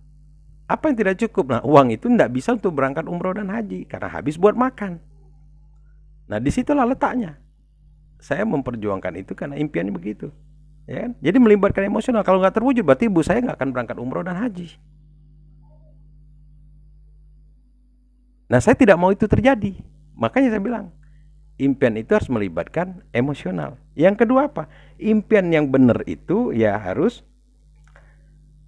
[0.67, 1.45] Apa yang tidak cukup?
[1.55, 4.99] Nah uang itu tidak bisa untuk berangkat umroh dan haji karena habis buat makan.
[6.27, 7.39] Nah di situlah letaknya.
[8.19, 10.35] Saya memperjuangkan itu karena impiannya begitu.
[10.89, 11.13] Ya kan?
[11.21, 12.25] Jadi melibatkan emosional.
[12.25, 14.73] Kalau nggak terwujud berarti ibu saya nggak akan berangkat umroh dan haji.
[18.49, 19.77] Nah saya tidak mau itu terjadi.
[20.17, 20.89] Makanya saya bilang,
[21.61, 23.77] impian itu harus melibatkan emosional.
[23.93, 24.65] Yang kedua apa?
[24.97, 27.21] Impian yang benar itu ya harus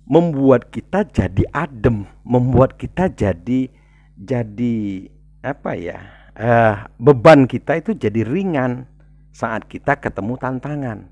[0.04, 3.72] membuat kita jadi adem, membuat kita jadi
[4.20, 5.08] jadi
[5.40, 5.98] apa ya?
[6.36, 8.84] Uh, beban kita itu jadi ringan
[9.32, 11.08] saat kita ketemu tantangan.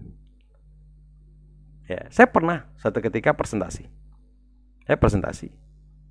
[1.88, 3.88] Ya, saya pernah satu ketika presentasi.
[4.84, 5.48] Saya presentasi.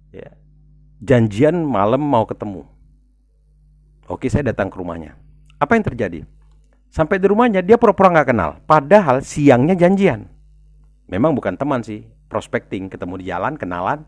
[0.10, 0.34] Ya,
[1.06, 2.66] janjian malam mau ketemu.
[4.10, 5.14] Oke, saya datang ke rumahnya.
[5.62, 6.26] Apa yang terjadi?
[6.90, 10.26] Sampai di rumahnya dia pura-pura nggak kenal, padahal siangnya janjian.
[11.06, 14.02] Memang bukan teman sih, prospecting, ketemu di jalan, kenalan,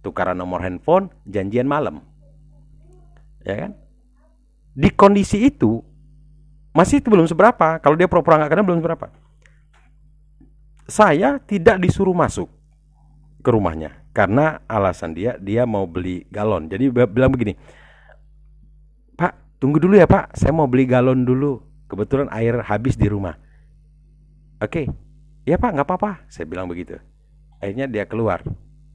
[0.00, 2.00] tukaran nomor handphone, janjian malam.
[3.44, 3.72] Ya kan?
[4.72, 5.84] Di kondisi itu
[6.72, 7.76] masih itu belum seberapa.
[7.84, 9.12] Kalau dia pura-pura nggak kenal belum seberapa.
[10.92, 12.52] Saya tidak disuruh masuk
[13.40, 16.68] ke rumahnya karena alasan dia dia mau beli galon.
[16.68, 17.56] Jadi bilang begini,
[19.16, 21.64] Pak tunggu dulu ya Pak, saya mau beli galon dulu.
[21.88, 23.40] Kebetulan air habis di rumah.
[24.60, 24.84] Oke,
[25.48, 27.00] ya Pak nggak apa-apa, saya bilang begitu.
[27.56, 28.44] Akhirnya dia keluar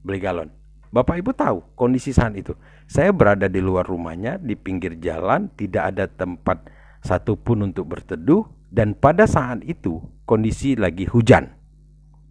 [0.06, 0.54] beli galon.
[0.94, 2.54] Bapak Ibu tahu kondisi saat itu.
[2.86, 6.62] Saya berada di luar rumahnya, di pinggir jalan, tidak ada tempat
[7.02, 11.57] satupun untuk berteduh, dan pada saat itu kondisi lagi hujan.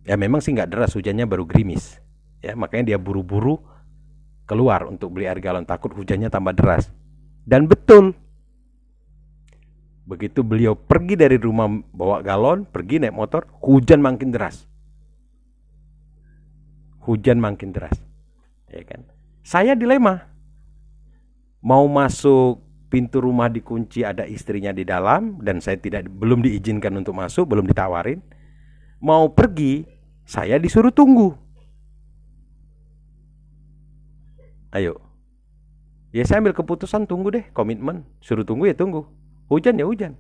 [0.08, 2.00] Ya memang sih nggak deras, hujannya baru gerimis.
[2.39, 3.60] Ya makanya dia buru-buru
[4.48, 5.67] keluar untuk beli air galon.
[5.67, 6.88] Takut hujannya tambah deras.
[7.43, 8.15] Dan betul
[10.08, 14.63] begitu beliau pergi dari rumah bawa galon pergi naik motor hujan makin deras.
[17.04, 18.00] Hujan makin deras.
[18.72, 19.04] Ya kan?
[19.43, 20.28] Saya dilema.
[21.60, 27.15] Mau masuk pintu rumah dikunci ada istrinya di dalam dan saya tidak belum diizinkan untuk
[27.15, 28.24] masuk belum ditawarin.
[29.04, 29.96] Mau pergi
[30.28, 31.48] saya disuruh tunggu
[34.76, 35.00] Ayo.
[36.12, 38.04] Ya saya ambil keputusan tunggu deh, komitmen.
[38.20, 39.08] Suruh tunggu ya tunggu.
[39.48, 40.20] Hujan ya hujan.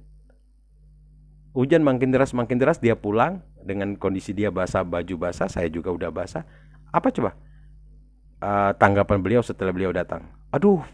[1.51, 5.91] Hujan makin deras makin deras dia pulang dengan kondisi dia basah baju basah, saya juga
[5.91, 6.47] udah basah.
[6.93, 7.35] Apa coba?
[8.37, 10.23] Uh, tanggapan beliau setelah beliau datang.
[10.53, 10.85] Aduh,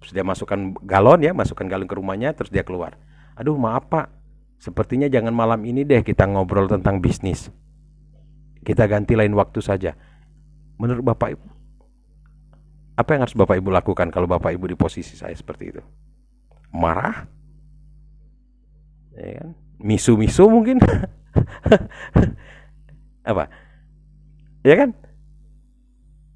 [0.00, 2.96] sudah masukkan galon ya, masukkan galon ke rumahnya terus dia keluar.
[3.34, 4.06] Aduh, maaf Pak.
[4.58, 7.50] Sepertinya jangan malam ini deh kita ngobrol tentang bisnis.
[8.62, 9.94] Kita ganti lain waktu saja.
[10.78, 11.34] Menurut Bapak
[12.98, 15.82] apa yang harus Bapak Ibu lakukan kalau Bapak Ibu di posisi saya seperti itu?
[16.74, 17.30] Marah?
[19.14, 19.54] Ya kan?
[19.78, 20.82] Misu-misu mungkin?
[23.30, 23.46] apa?
[24.66, 24.90] Ya kan?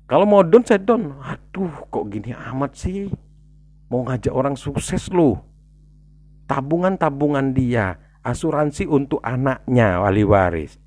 [0.06, 1.18] Kalau mau down saya down.
[1.18, 3.10] Aduh, kok gini amat sih?
[3.90, 5.42] Mau ngajak orang sukses loh.
[6.46, 10.81] Tabungan-tabungan dia, asuransi untuk anaknya wali waris.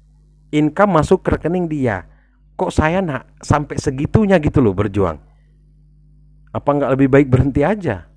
[0.56, 2.08] Income masuk ke rekening dia.
[2.56, 5.20] Kok saya nak sampai segitunya gitu loh berjuang?
[6.56, 8.08] Apa nggak lebih baik berhenti aja?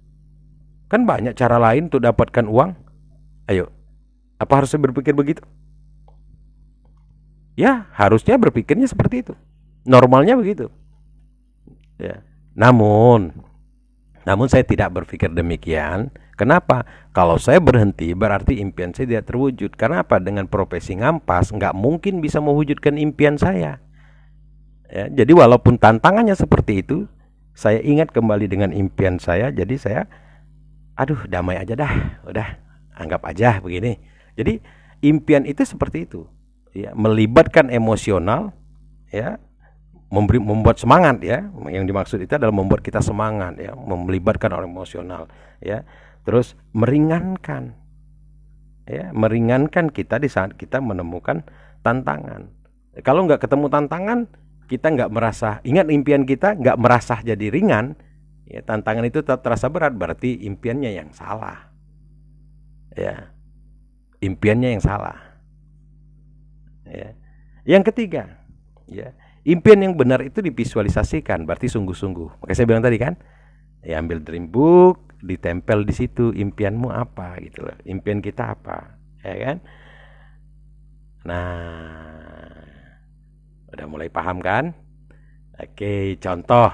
[0.87, 2.70] Kan banyak cara lain untuk dapatkan uang.
[3.51, 3.74] Ayo,
[4.38, 5.42] apa harusnya berpikir begitu?
[7.59, 9.35] Ya, harusnya berpikirnya seperti itu.
[9.83, 10.70] Normalnya begitu.
[11.98, 12.22] Ya.
[12.55, 13.35] Namun,
[14.22, 16.87] namun saya tidak berpikir demikian Kenapa?
[17.11, 19.74] Kalau saya berhenti berarti impian saya tidak terwujud.
[19.74, 20.22] Karena apa?
[20.22, 23.83] Dengan profesi ngampas nggak mungkin bisa mewujudkan impian saya.
[24.87, 27.11] Ya, jadi walaupun tantangannya seperti itu,
[27.59, 29.51] saya ingat kembali dengan impian saya.
[29.51, 30.07] Jadi saya,
[30.94, 32.48] aduh damai aja dah, udah
[32.94, 33.98] anggap aja begini.
[34.38, 34.62] Jadi
[35.03, 36.22] impian itu seperti itu,
[36.70, 38.55] ya melibatkan emosional,
[39.11, 39.42] ya
[40.07, 41.51] memberi membuat semangat ya.
[41.66, 45.27] Yang dimaksud itu adalah membuat kita semangat ya, melibatkan orang emosional
[45.59, 45.83] ya
[46.28, 47.72] terus meringankan.
[48.84, 51.40] Ya meringankan kita di saat kita menemukan
[51.80, 52.52] tantangan.
[53.00, 54.28] Kalau nggak ketemu tantangan
[54.68, 57.96] kita nggak merasa ingat impian kita nggak merasa jadi ringan
[58.44, 61.72] ya tantangan itu tetap terasa berat berarti impiannya yang salah.
[62.92, 63.32] Ya
[64.20, 65.16] impiannya yang salah.
[66.84, 67.16] Ya.
[67.64, 68.36] Yang ketiga
[68.84, 69.16] ya
[69.48, 72.44] impian yang benar itu divisualisasikan berarti sungguh-sungguh.
[72.44, 73.16] Makanya saya bilang tadi kan
[73.80, 77.76] ya ambil dream book ditempel di situ impianmu apa gitu loh.
[77.85, 79.57] Impian kita apa ya kan?
[81.26, 82.64] Nah
[83.74, 84.74] udah mulai paham kan?
[85.59, 86.70] Oke contoh.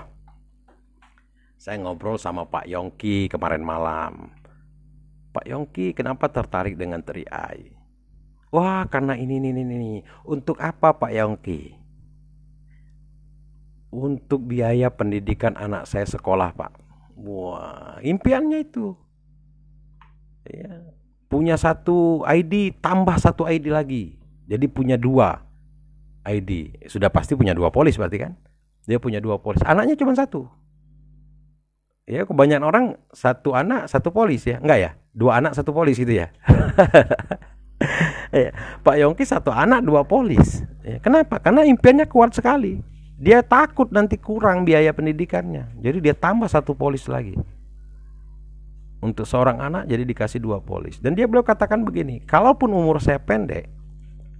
[1.57, 4.37] Saya ngobrol sama Pak Yongki kemarin malam.
[5.33, 7.74] Pak Yongki kenapa tertarik dengan teriai
[8.54, 9.92] wah karena ini ini ini, ini.
[10.22, 11.74] untuk apa Pak Yongki?
[13.94, 16.84] Untuk biaya pendidikan anak saya sekolah Pak
[17.14, 18.94] Wah, impiannya itu.
[20.50, 20.90] Ya.
[21.31, 24.18] Punya satu ID, tambah satu ID lagi.
[24.46, 25.42] Jadi punya dua
[26.27, 26.85] ID.
[26.87, 28.33] Sudah pasti punya dua polis berarti kan?
[28.85, 29.64] Dia punya dua polis.
[29.64, 30.46] Anaknya cuma satu.
[32.05, 34.90] Ya, kebanyakan orang satu anak satu polis ya, enggak ya?
[35.16, 36.29] Dua anak satu polis gitu ya.
[38.44, 38.53] ya.
[38.85, 40.61] Pak Yongki satu anak dua polis.
[40.85, 41.40] Ya, kenapa?
[41.40, 42.85] Karena impiannya kuat sekali.
[43.14, 45.79] Dia takut nanti kurang biaya pendidikannya.
[45.79, 47.38] Jadi dia tambah satu polis lagi.
[48.98, 50.98] Untuk seorang anak jadi dikasih dua polis.
[50.98, 53.70] Dan dia beliau katakan begini, kalaupun umur saya pendek,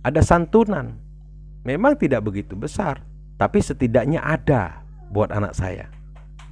[0.03, 0.99] ada santunan.
[1.65, 3.01] Memang tidak begitu besar,
[3.41, 5.89] tapi setidaknya ada buat anak saya.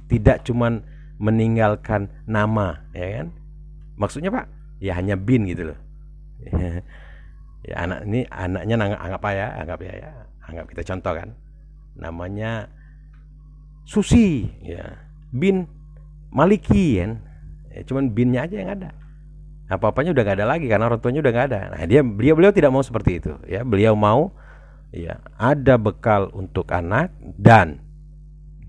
[0.09, 0.81] Tidak cuman
[1.21, 3.27] meninggalkan nama, ya kan?
[3.93, 4.45] Maksudnya Pak,
[4.81, 5.79] ya hanya bin gitu loh.
[7.69, 10.11] ya anak ini anaknya anggap apa ya, anggap ya, ya,
[10.49, 11.29] anggap kita contoh kan
[11.97, 12.69] namanya
[13.83, 14.47] Susi.
[14.63, 15.03] Ya
[15.33, 15.67] bin
[16.33, 17.21] Maliki kan?
[17.73, 18.89] Ya, cuman binnya aja yang ada.
[19.69, 21.61] Apa-apanya udah gak ada lagi karena orang tuanya udah gak ada.
[21.73, 23.65] Nah dia beliau beliau tidak mau seperti itu ya.
[23.65, 24.33] Beliau mau
[24.93, 27.09] ya ada bekal untuk anak
[27.41, 27.81] dan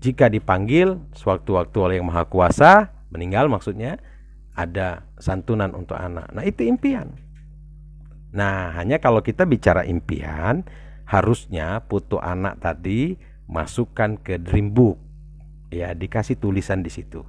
[0.01, 4.01] jika dipanggil sewaktu-waktu oleh yang maha kuasa meninggal maksudnya
[4.57, 6.29] ada santunan untuk anak.
[6.33, 7.13] Nah itu impian.
[8.33, 10.65] Nah hanya kalau kita bicara impian
[11.05, 13.15] harusnya putu anak tadi
[13.45, 14.97] masukkan ke dream book.
[15.69, 17.21] Ya dikasih tulisan di situ.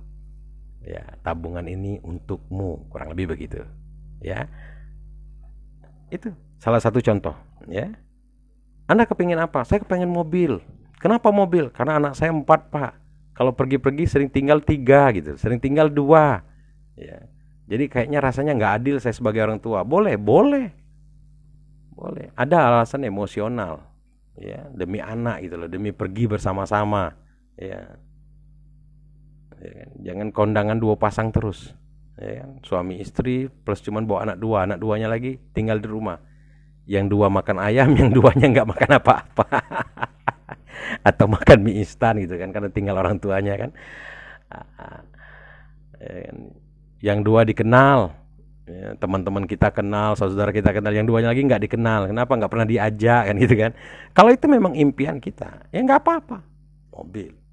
[0.84, 3.62] Ya tabungan ini untukmu kurang lebih begitu.
[4.24, 4.48] Ya.
[6.08, 7.36] Itu salah satu contoh
[7.68, 7.92] ya.
[8.86, 9.66] Anda kepingin apa?
[9.66, 10.62] Saya kepingin mobil.
[11.02, 11.68] Kenapa mobil?
[11.74, 12.92] Karena anak saya empat pak.
[13.36, 15.36] Kalau pergi-pergi sering tinggal tiga gitu.
[15.36, 16.40] Sering tinggal dua.
[16.96, 17.28] Ya.
[17.66, 19.82] Jadi kayaknya rasanya nggak adil saya sebagai orang tua.
[19.82, 20.85] Boleh boleh
[21.96, 22.30] boleh.
[22.36, 23.80] Ada alasan emosional.
[24.36, 27.16] Ya, demi anak gitu loh, demi pergi bersama-sama.
[27.56, 27.96] Ya.
[29.56, 29.90] ya kan?
[30.04, 31.72] Jangan kondangan dua pasang terus.
[32.20, 32.60] Ya kan?
[32.60, 36.20] Suami istri plus cuman bawa anak dua, anak duanya lagi tinggal di rumah.
[36.84, 39.46] Yang dua makan ayam, yang duanya nggak makan apa-apa.
[41.08, 43.70] Atau makan mie instan gitu kan karena tinggal orang tuanya kan.
[45.96, 46.46] Ya kan?
[47.00, 48.12] Yang dua dikenal,
[48.66, 52.68] ya, teman-teman kita kenal, saudara kita kenal, yang duanya lagi nggak dikenal, kenapa nggak pernah
[52.68, 53.72] diajak kan gitu kan?
[54.12, 56.42] Kalau itu memang impian kita, ya nggak apa-apa,
[56.92, 57.46] mobil.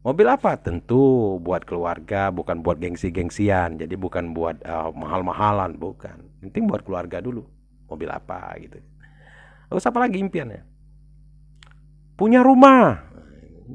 [0.00, 0.56] Mobil apa?
[0.56, 3.76] Tentu buat keluarga, bukan buat gengsi-gengsian.
[3.76, 6.24] Jadi bukan buat uh, mahal-mahalan, bukan.
[6.40, 7.44] Penting buat keluarga dulu.
[7.84, 8.80] Mobil apa gitu.
[9.68, 10.64] Terus apa lagi impiannya?
[12.16, 13.09] Punya rumah.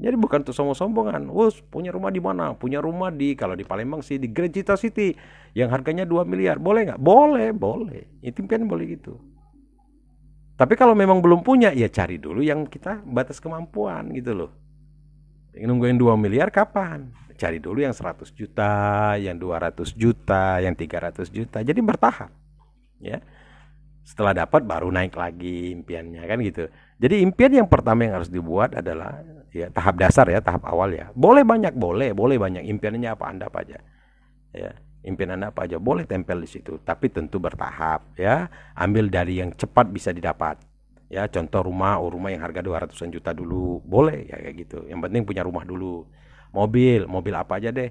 [0.01, 1.29] Jadi bukan tuh sombong-sombongan.
[1.31, 2.51] Wus punya rumah di mana?
[2.55, 5.15] Punya rumah di kalau di Palembang sih di Grand Cita City
[5.55, 6.59] yang harganya 2 miliar.
[6.59, 7.01] Boleh nggak?
[7.01, 8.19] Boleh, boleh.
[8.19, 9.15] Itu impian boleh gitu.
[10.55, 14.51] Tapi kalau memang belum punya, ya cari dulu yang kita batas kemampuan gitu loh.
[15.55, 17.11] Nungguin 2 miliar kapan?
[17.35, 21.59] Cari dulu yang 100 juta, yang 200 juta, yang 300 juta.
[21.59, 22.31] Jadi bertahap.
[23.03, 23.19] Ya.
[24.07, 26.71] Setelah dapat baru naik lagi impiannya kan gitu.
[27.03, 29.19] Jadi impian yang pertama yang harus dibuat adalah
[29.55, 31.15] ya tahap dasar ya, tahap awal ya.
[31.15, 33.79] Boleh banyak, boleh, boleh banyak impiannya apa Anda apa aja.
[34.51, 34.75] Ya,
[35.07, 38.51] impian Anda apa aja boleh tempel di situ, tapi tentu bertahap ya.
[38.75, 40.59] Ambil dari yang cepat bisa didapat.
[41.07, 44.83] Ya, contoh rumah, oh rumah yang harga 200-an juta dulu, boleh ya kayak gitu.
[44.91, 46.03] Yang penting punya rumah dulu.
[46.51, 47.89] Mobil, mobil apa aja deh.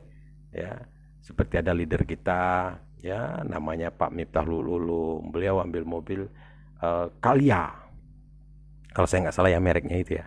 [0.54, 0.86] Ya.
[1.24, 6.28] seperti ada leader kita ya namanya Pak Miftah Lulu beliau ambil mobil
[6.80, 7.68] uh, Kalia
[8.96, 10.24] kalau saya nggak salah ya mereknya itu ya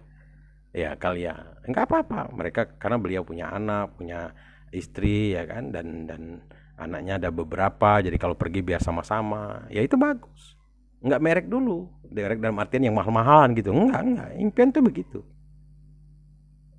[0.72, 1.36] ya Kalia
[1.68, 2.32] nggak apa-apa.
[2.32, 4.32] Mereka karena beliau punya anak punya
[4.72, 5.72] istri ya kan?
[5.72, 6.42] Dan dan
[6.80, 8.00] anaknya ada beberapa.
[8.00, 9.68] Jadi kalau pergi biar sama-sama.
[9.68, 10.56] Ya itu bagus.
[11.04, 11.88] Nggak merek dulu.
[12.08, 13.76] Merek dalam artian yang mahal-mahalan gitu.
[13.76, 15.20] Enggak enggak impian tuh begitu.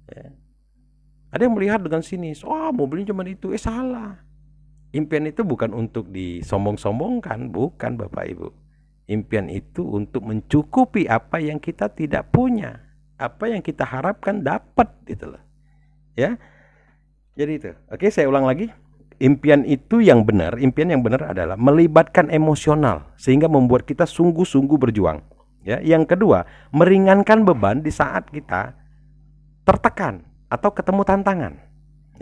[0.08, 0.32] Ya.
[1.28, 4.16] Ada yang melihat dengan sinis, oh, mobilnya cuma itu, eh salah.
[4.96, 8.48] Impian itu bukan untuk disombong-sombongkan, bukan Bapak Ibu.
[9.12, 12.80] Impian itu untuk mencukupi apa yang kita tidak punya,
[13.18, 15.42] apa yang kita harapkan dapat gitu loh.
[16.14, 16.38] Ya.
[17.34, 17.70] Jadi itu.
[17.90, 18.70] Oke, saya ulang lagi.
[19.18, 25.18] Impian itu yang benar, impian yang benar adalah melibatkan emosional sehingga membuat kita sungguh-sungguh berjuang.
[25.66, 28.78] Ya, yang kedua, meringankan beban di saat kita
[29.66, 31.54] tertekan atau ketemu tantangan.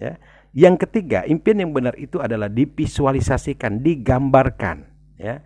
[0.01, 0.17] Ya.
[0.57, 4.89] Yang ketiga, impian yang benar itu adalah divisualisasikan, digambarkan.
[5.21, 5.45] Ya,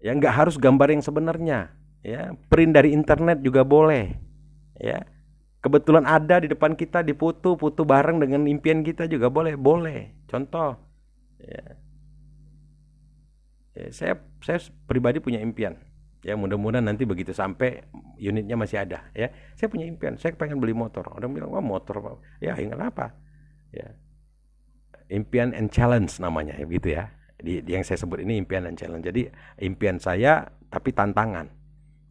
[0.00, 1.76] ya nggak harus gambar yang sebenarnya.
[2.00, 4.16] Ya, print dari internet juga boleh.
[4.80, 5.06] Ya,
[5.62, 9.30] kebetulan ada di depan kita dipoto, foto bareng dengan impian kita juga.
[9.30, 10.26] Boleh, boleh.
[10.26, 10.74] Contoh,
[11.38, 11.64] ya,
[13.78, 15.78] ya saya saya pribadi punya impian.
[16.24, 17.84] Ya mudah-mudahan nanti begitu sampai
[18.16, 19.12] unitnya masih ada.
[19.12, 19.28] Ya.
[19.60, 20.16] Saya punya impian.
[20.16, 21.04] Saya pengen beli motor.
[21.12, 22.00] Orang bilang wah motor
[22.40, 23.12] ya ingat apa
[23.68, 23.92] ya.
[25.12, 27.12] Impian and challenge namanya ya gitu ya.
[27.36, 29.04] Di, di yang saya sebut ini impian and challenge.
[29.04, 29.28] Jadi
[29.60, 31.52] impian saya tapi tantangan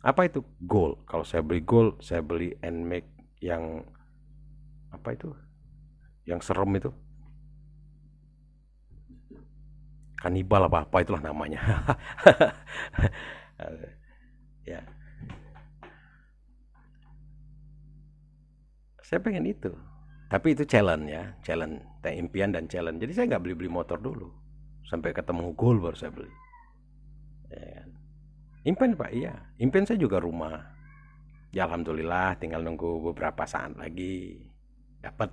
[0.03, 0.43] apa itu?
[0.59, 3.07] Goal kalau saya beli goal saya beli and make
[3.39, 3.87] yang
[4.91, 5.31] apa itu?
[6.27, 6.91] Yang serem itu?
[10.19, 11.59] Kanibal apa apa itulah namanya.
[14.63, 14.79] Ya.
[19.03, 19.71] Saya pengen itu.
[20.31, 21.23] Tapi itu challenge ya.
[21.43, 21.83] Challenge
[22.15, 22.99] impian dan challenge.
[23.03, 24.31] Jadi saya nggak beli beli motor dulu.
[24.87, 26.31] Sampai ketemu goal baru saya beli.
[27.51, 27.92] Ya kan?
[28.63, 29.35] Impian pak iya.
[29.59, 30.73] Impian saya juga rumah.
[31.53, 34.41] Ya alhamdulillah tinggal nunggu beberapa saat lagi
[35.03, 35.29] dapat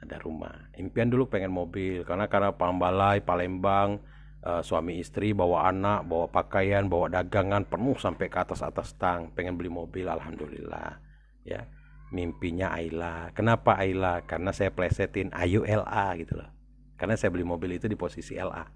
[0.00, 0.70] ada rumah.
[0.78, 4.00] Impian dulu pengen mobil karena karena Pambalai Palembang
[4.46, 9.34] uh, suami istri bawa anak bawa pakaian bawa dagangan penuh sampai ke atas atas tang.
[9.34, 11.00] Pengen beli mobil alhamdulillah
[11.44, 11.66] ya.
[12.10, 13.30] Mimpinya Ayla.
[13.38, 14.26] Kenapa Ayla?
[14.26, 16.50] Karena saya plesetin Ayu LA gitu loh.
[16.98, 18.66] Karena saya beli mobil itu di posisi LA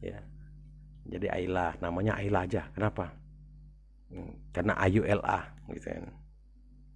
[0.00, 0.20] ya
[1.06, 2.68] jadi Ayla namanya Ayla aja.
[2.74, 3.14] Kenapa?
[4.10, 5.40] Hmm, karena Ayu LA
[5.74, 6.06] gitu kan.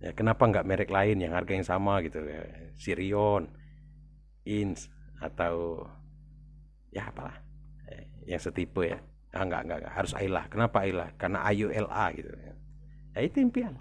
[0.01, 2.23] Ya kenapa nggak merek lain yang harga yang sama gitu?
[2.25, 2.43] Ya
[2.79, 3.51] Sirion
[4.47, 4.89] Ins
[5.21, 5.85] atau
[6.91, 7.39] ya apalah.
[7.91, 8.99] Eh, yang setipe ya.
[9.31, 10.47] Ah, enggak enggak harus Ayla.
[10.51, 11.13] Kenapa Ayla?
[11.15, 12.31] Karena Ayu LA gitu.
[13.15, 13.75] Ya itu impian.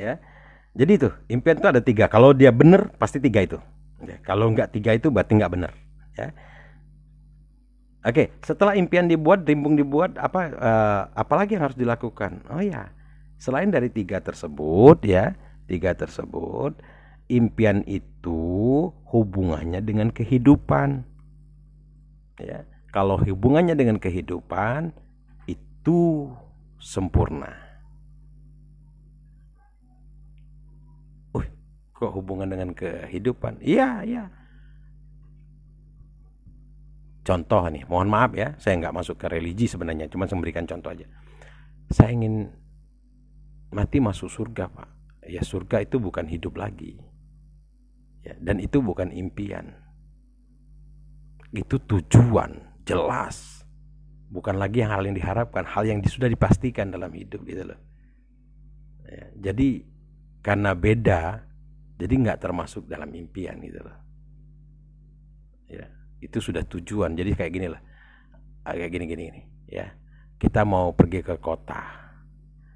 [0.00, 0.16] Ya
[0.70, 2.08] jadi itu impian itu ada tiga.
[2.08, 3.58] Kalau dia benar pasti tiga itu.
[4.00, 5.72] Ya, kalau enggak tiga itu berarti enggak benar
[6.16, 6.32] ya
[8.00, 12.40] Oke, setelah impian dibuat, rimbung dibuat, apa uh, apalagi yang harus dilakukan?
[12.48, 12.88] Oh ya,
[13.36, 15.36] selain dari tiga tersebut ya,
[15.68, 16.80] tiga tersebut,
[17.28, 21.04] impian itu hubungannya dengan kehidupan.
[22.40, 24.96] Ya, kalau hubungannya dengan kehidupan
[25.44, 26.32] itu
[26.80, 27.52] sempurna.
[31.36, 31.44] Uh,
[31.92, 33.60] kok hubungan dengan kehidupan?
[33.60, 34.39] Iya, iya.
[37.30, 41.06] Contoh nih, mohon maaf ya, saya nggak masuk ke religi sebenarnya, cuma memberikan contoh aja.
[41.86, 42.50] Saya ingin
[43.70, 44.88] mati masuk surga, Pak.
[45.30, 46.98] Ya surga itu bukan hidup lagi.
[48.26, 49.70] Ya, dan itu bukan impian.
[51.54, 53.62] Itu tujuan jelas.
[54.26, 57.78] Bukan lagi hal yang diharapkan hal yang sudah dipastikan dalam hidup gitu loh.
[59.06, 59.86] Ya, jadi
[60.42, 61.46] karena beda
[61.94, 63.98] jadi nggak termasuk dalam impian gitu loh.
[65.70, 67.16] Ya itu sudah tujuan.
[67.16, 67.80] Jadi kayak gini lah.
[68.64, 69.40] Kayak gini gini gini.
[69.66, 69.96] Ya.
[70.36, 71.80] Kita mau pergi ke kota.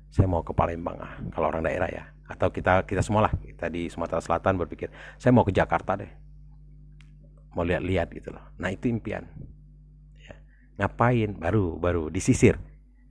[0.08, 2.04] Saya mau ke Palembang ah kalau orang daerah ya.
[2.24, 3.32] Atau kita kita semua lah.
[3.36, 4.88] Kita di Sumatera Selatan berpikir
[5.20, 6.10] saya mau ke Jakarta deh.
[7.54, 8.42] Mau lihat-lihat gitu loh.
[8.58, 9.28] Nah itu impian.
[10.18, 10.34] Ya.
[10.80, 11.36] ngapain?
[11.36, 12.56] Baru baru disisir.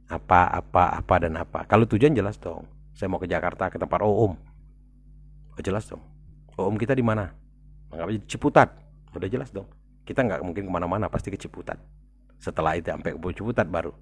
[0.09, 1.63] Apa apa apa dan apa.
[1.69, 2.65] Kalau tujuan jelas dong.
[2.93, 4.38] Saya mau ke Jakarta ke tempat Om.
[5.53, 6.01] Oh, jelas dong.
[6.53, 7.34] Om kita di mana?
[8.29, 8.69] Ciputat.
[9.17, 9.65] Udah jelas dong
[10.03, 11.79] kita nggak mungkin ke mana-mana pasti ke Ciputat
[12.39, 13.95] setelah itu sampai ke Ciputat baru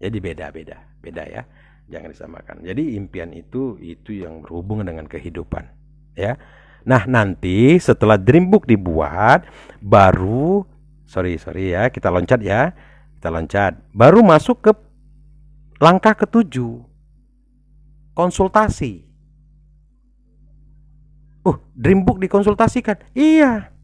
[0.00, 1.42] jadi beda beda beda ya
[1.88, 2.56] jangan disamakan.
[2.62, 5.64] Jadi impian itu itu yang berhubungan dengan kehidupan,
[6.14, 6.36] ya.
[6.84, 9.44] Nah, nanti setelah dream book dibuat
[9.82, 10.64] baru
[11.08, 12.72] sorry sorry ya, kita loncat ya.
[13.18, 13.74] Kita loncat.
[13.90, 14.72] Baru masuk ke
[15.82, 16.86] langkah ketujuh.
[18.14, 19.02] Konsultasi.
[21.42, 23.02] Uh, dream book dikonsultasikan.
[23.10, 23.74] Iya.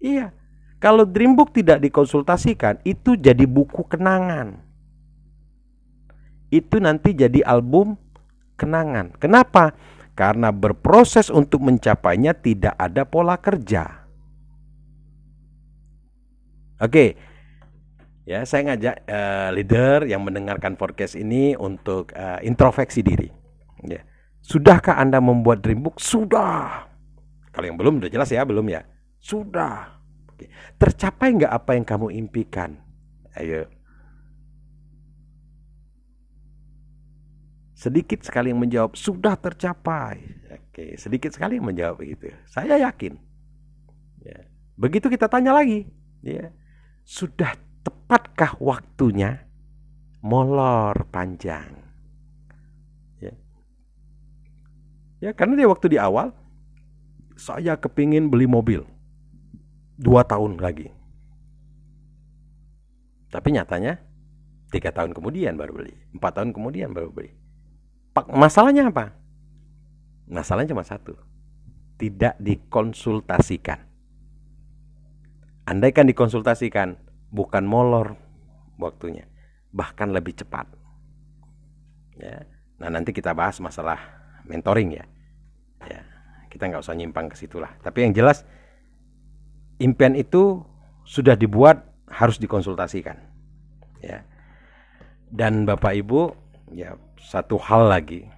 [0.00, 0.32] Iya.
[0.80, 4.56] Kalau Dreambook tidak dikonsultasikan, itu jadi buku kenangan.
[6.48, 8.00] Itu nanti jadi album
[8.56, 9.12] kenangan.
[9.20, 9.76] Kenapa?
[10.16, 14.08] Karena berproses untuk mencapainya tidak ada pola kerja.
[16.80, 17.16] Oke.
[18.24, 23.28] Ya, saya ngajak uh, leader yang mendengarkan podcast ini untuk uh, introspeksi diri.
[23.84, 24.00] Ya.
[24.40, 26.00] Sudahkah Anda membuat Dreambook?
[26.00, 26.88] Sudah.
[27.52, 28.80] Kalau yang belum udah jelas ya, belum ya.
[29.20, 30.00] Sudah.
[30.80, 32.80] Tercapai nggak apa yang kamu impikan?
[33.36, 33.68] Ayo.
[37.76, 40.20] Sedikit sekali yang menjawab, sudah tercapai.
[40.52, 42.32] Oke, sedikit sekali yang menjawab begitu.
[42.48, 43.16] Saya yakin.
[44.20, 44.48] Ya.
[44.76, 45.88] Begitu kita tanya lagi,
[46.20, 46.52] ya,
[47.04, 49.48] sudah tepatkah waktunya
[50.20, 51.72] molor panjang?
[53.20, 53.32] Ya,
[55.20, 56.32] ya karena dia waktu di awal,
[57.36, 58.84] saya kepingin beli mobil
[60.00, 60.88] dua tahun lagi.
[63.28, 64.00] Tapi nyatanya
[64.72, 67.36] tiga tahun kemudian baru beli, empat tahun kemudian baru beli.
[68.32, 69.14] Masalahnya apa?
[70.26, 71.14] Masalahnya cuma satu,
[72.00, 73.86] tidak dikonsultasikan.
[75.68, 76.98] Andai kan dikonsultasikan,
[77.30, 78.18] bukan molor
[78.80, 79.30] waktunya,
[79.70, 80.66] bahkan lebih cepat.
[82.18, 82.42] Ya.
[82.82, 84.00] Nah nanti kita bahas masalah
[84.48, 85.04] mentoring ya.
[85.86, 86.02] Ya,
[86.50, 87.70] kita nggak usah nyimpang ke situlah.
[87.80, 88.42] Tapi yang jelas
[89.80, 90.60] impian itu
[91.08, 93.16] sudah dibuat harus dikonsultasikan.
[94.04, 94.22] Ya.
[95.32, 96.20] Dan Bapak Ibu
[96.76, 98.28] ya satu hal lagi.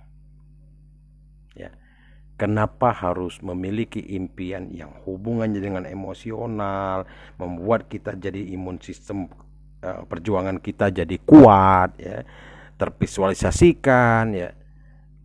[1.59, 1.75] Ya.
[2.39, 7.05] Kenapa harus memiliki impian yang hubungannya dengan emosional
[7.37, 9.29] membuat kita jadi imun sistem
[9.85, 12.23] uh, perjuangan kita jadi kuat ya
[12.79, 14.51] tervisualisasikan ya.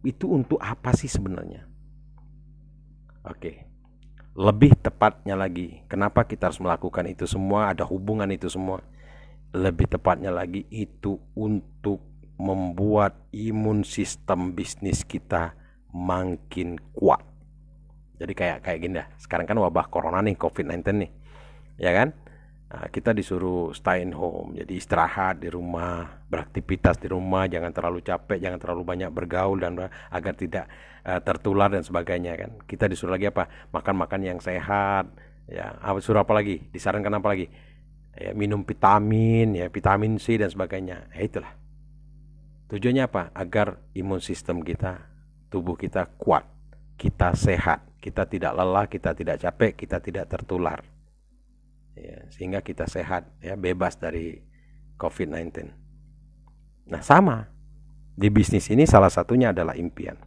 [0.02, 1.66] Itu untuk apa sih sebenarnya?
[3.28, 3.38] Oke.
[3.38, 3.67] okay
[4.38, 7.74] lebih tepatnya lagi, kenapa kita harus melakukan itu semua?
[7.74, 8.86] Ada hubungan itu semua.
[9.50, 12.06] Lebih tepatnya lagi, itu untuk
[12.38, 15.58] membuat imun sistem bisnis kita
[15.90, 17.26] makin kuat.
[18.22, 19.10] Jadi kayak kayak gini dah.
[19.18, 21.12] Sekarang kan wabah corona nih, COVID-19 nih.
[21.82, 22.14] Ya kan?
[22.68, 28.04] Nah, kita disuruh stay in home, jadi istirahat di rumah, beraktivitas di rumah, jangan terlalu
[28.04, 30.68] capek, jangan terlalu banyak bergaul dan agar tidak
[31.08, 32.52] uh, tertular dan sebagainya kan.
[32.68, 33.48] Kita disuruh lagi apa?
[33.72, 35.08] Makan-makan yang sehat,
[35.48, 35.80] ya.
[35.80, 36.68] Apa suruh apa lagi?
[36.68, 37.48] Disarankan apa lagi?
[38.18, 41.08] Ya, minum vitamin, ya, vitamin C dan sebagainya.
[41.16, 41.56] Ya, itulah.
[42.68, 43.32] Tujuannya apa?
[43.32, 45.08] Agar imun sistem kita,
[45.48, 46.44] tubuh kita kuat,
[47.00, 50.84] kita sehat, kita tidak lelah, kita tidak capek, kita tidak tertular
[51.98, 54.38] ya, sehingga kita sehat ya bebas dari
[55.02, 55.74] COVID-19.
[56.88, 57.50] Nah sama
[58.14, 60.18] di bisnis ini salah satunya adalah impian.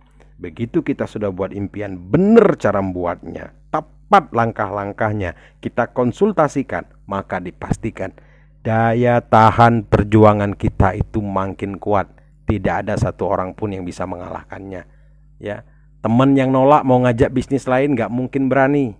[0.40, 8.16] Begitu kita sudah buat impian, benar cara membuatnya, tepat langkah-langkahnya, kita konsultasikan, maka dipastikan
[8.64, 12.08] daya tahan perjuangan kita itu makin kuat.
[12.48, 14.88] Tidak ada satu orang pun yang bisa mengalahkannya.
[15.36, 15.62] Ya,
[16.00, 18.96] teman yang nolak mau ngajak bisnis lain nggak mungkin berani.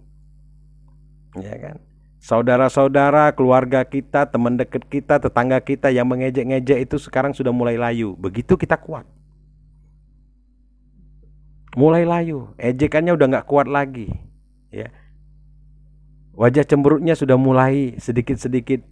[1.40, 1.76] Ya kan?
[2.20, 8.12] Saudara-saudara, keluarga kita, teman dekat kita, tetangga kita yang mengejek-ngejek itu sekarang sudah mulai layu.
[8.12, 9.08] Begitu kita kuat.
[11.78, 14.10] Mulai layu, ejekannya udah nggak kuat lagi.
[14.74, 14.90] Ya.
[16.34, 18.82] Wajah cemberutnya sudah mulai sedikit-sedikit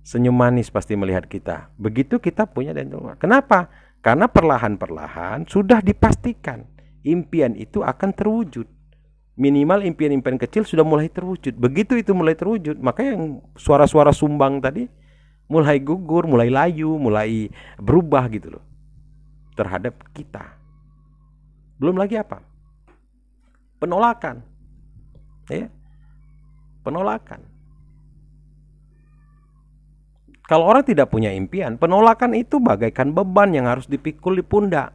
[0.00, 1.72] senyum manis pasti melihat kita.
[1.76, 3.68] Begitu kita punya dan Kenapa?
[4.00, 6.64] Karena perlahan-perlahan sudah dipastikan
[7.04, 8.66] impian itu akan terwujud
[9.36, 11.56] minimal impian-impian kecil sudah mulai terwujud.
[11.56, 14.88] Begitu itu mulai terwujud, maka yang suara-suara sumbang tadi
[15.48, 17.48] mulai gugur, mulai layu, mulai
[17.80, 18.64] berubah gitu loh
[19.56, 20.61] terhadap kita.
[21.82, 22.38] Belum lagi apa?
[23.82, 24.38] Penolakan.
[25.50, 25.66] Ya.
[26.86, 27.42] Penolakan.
[30.46, 34.94] Kalau orang tidak punya impian, penolakan itu bagaikan beban yang harus dipikul di pundak.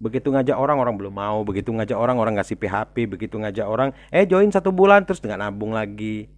[0.00, 3.92] Begitu ngajak orang orang belum mau, begitu ngajak orang orang ngasih PHP, begitu ngajak orang
[4.08, 6.28] eh join satu bulan terus dengan nabung lagi.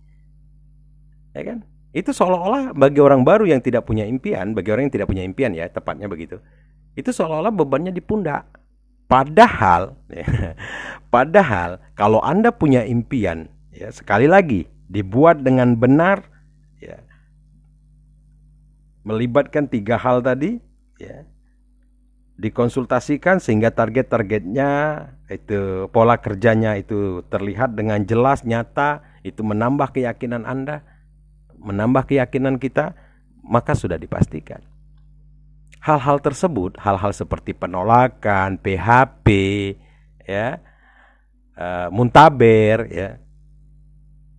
[1.38, 1.62] Ya kan?
[1.94, 5.54] Itu seolah-olah bagi orang baru yang tidak punya impian, bagi orang yang tidak punya impian
[5.54, 6.42] ya, tepatnya begitu.
[6.98, 8.57] Itu seolah-olah bebannya di pundak.
[9.08, 10.52] Padahal ya,
[11.14, 16.28] padahal kalau Anda punya impian, ya sekali lagi dibuat dengan benar
[16.80, 17.00] ya
[19.04, 20.60] melibatkan tiga hal tadi
[21.00, 21.24] ya
[22.38, 24.70] dikonsultasikan sehingga target-targetnya
[25.26, 30.86] itu pola kerjanya itu terlihat dengan jelas nyata itu menambah keyakinan Anda
[31.58, 32.94] menambah keyakinan kita
[33.42, 34.62] maka sudah dipastikan
[35.82, 39.26] hal-hal tersebut hal-hal seperti penolakan PHP
[40.26, 40.58] ya
[41.54, 43.18] uh, muntaber ya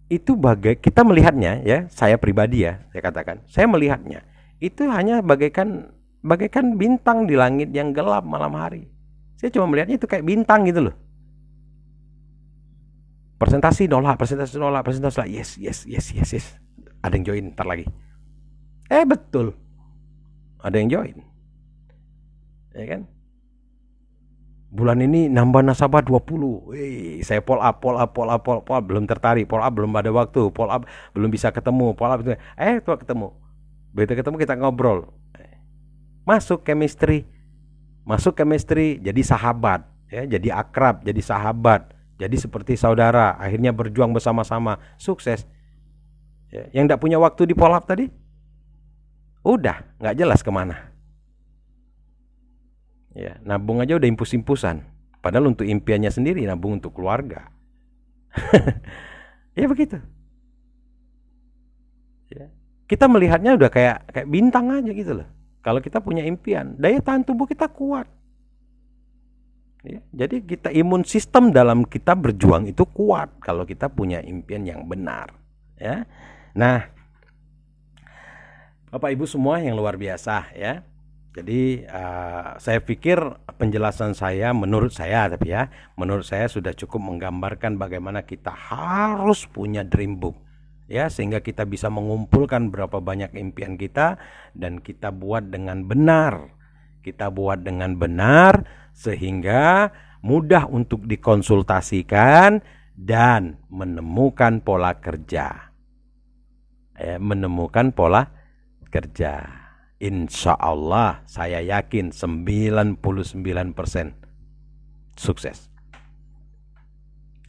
[0.10, 4.26] itu bagai kita melihatnya ya saya pribadi ya saya katakan saya melihatnya
[4.60, 8.88] itu hanya bagaikan bagaikan bintang di langit yang gelap malam hari.
[9.40, 10.96] Saya cuma melihatnya itu kayak bintang gitu loh.
[13.40, 15.32] Presentasi nolak presentasi nolak presentasi nolak.
[15.32, 16.48] Yes yes yes yes yes.
[17.00, 17.88] Ada yang join ntar lagi.
[18.92, 19.56] Eh betul
[20.60, 21.18] ada yang join.
[22.76, 23.02] Ya kan?
[24.70, 28.84] Bulan ini nambah nasabah 20 Wih, saya pull up, pull up, pull up, pull up,
[28.86, 30.86] belum tertarik, pull up belum ada waktu, pull up
[31.18, 32.22] belum bisa ketemu, pull up.
[32.54, 33.34] Eh tuh ketemu.
[33.90, 35.10] Begitu ketemu kita ngobrol.
[36.22, 37.26] Masuk chemistry.
[38.06, 44.82] Masuk chemistry jadi sahabat, ya, jadi akrab, jadi sahabat, jadi seperti saudara, akhirnya berjuang bersama-sama,
[44.98, 45.46] sukses.
[46.50, 48.10] Ya, yang tidak punya waktu di pull up tadi,
[49.56, 50.90] udah nggak jelas ke mana.
[53.18, 54.86] Ya, nabung aja udah impus-impusan.
[55.20, 57.52] Padahal untuk impiannya sendiri nabung untuk keluarga.
[59.60, 60.00] ya begitu.
[62.32, 62.48] Ya.
[62.88, 65.28] Kita melihatnya udah kayak kayak bintang aja gitu loh.
[65.60, 68.08] Kalau kita punya impian, daya tahan tubuh kita kuat.
[69.80, 74.84] Ya, jadi kita imun sistem dalam kita berjuang itu kuat kalau kita punya impian yang
[74.88, 75.32] benar.
[75.80, 76.04] Ya,
[76.52, 76.92] nah,
[78.90, 80.82] Bapak Ibu semua yang luar biasa ya.
[81.30, 83.22] Jadi uh, saya pikir
[83.62, 89.86] penjelasan saya menurut saya tapi ya, menurut saya sudah cukup menggambarkan bagaimana kita harus punya
[89.86, 90.42] dream book
[90.90, 94.18] ya sehingga kita bisa mengumpulkan berapa banyak impian kita
[94.58, 96.58] dan kita buat dengan benar.
[97.06, 98.66] Kita buat dengan benar
[98.98, 99.94] sehingga
[100.26, 102.58] mudah untuk dikonsultasikan
[102.98, 105.72] dan menemukan pola kerja.
[107.00, 108.39] Ya, menemukan pola
[108.92, 109.46] kerja.
[110.00, 113.00] Insya Allah saya yakin 99%
[115.20, 115.68] sukses.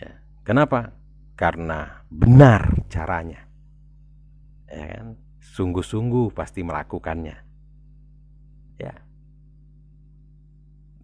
[0.03, 0.19] Ya.
[0.43, 0.95] Kenapa?
[1.39, 3.47] Karena benar caranya.
[4.67, 5.19] Ya kan?
[5.41, 7.37] Sungguh-sungguh pasti melakukannya.
[8.79, 8.95] Ya.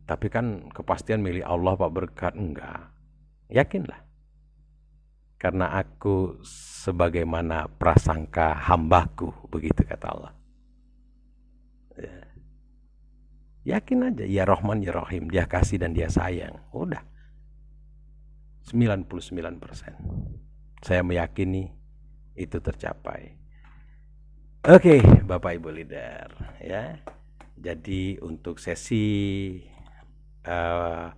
[0.07, 2.91] Tapi kan kepastian milik Allah Pak berkat enggak.
[3.51, 4.06] Yakinlah.
[5.37, 10.33] Karena aku sebagaimana prasangka hambaku, begitu kata Allah.
[11.97, 12.17] Ya.
[13.77, 15.29] Yakin aja, ya Rahman, ya Rahim.
[15.29, 16.57] Dia kasih dan dia sayang.
[16.73, 17.05] Udah.
[18.73, 19.61] 99%.
[20.83, 21.69] Saya meyakini
[22.35, 23.37] itu tercapai.
[24.67, 26.27] Oke, Bapak Ibu leader,
[26.59, 26.99] ya.
[27.57, 29.07] Jadi untuk sesi
[30.45, 31.09] uh,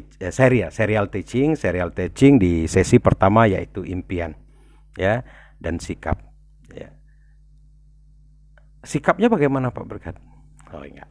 [0.00, 4.32] uh, serial serial teaching, serial teaching di sesi pertama yaitu impian,
[4.96, 5.20] ya,
[5.60, 6.16] dan sikap,
[6.72, 6.88] ya
[8.82, 10.16] sikapnya bagaimana Pak Berkat?
[10.74, 11.08] Oh enggak.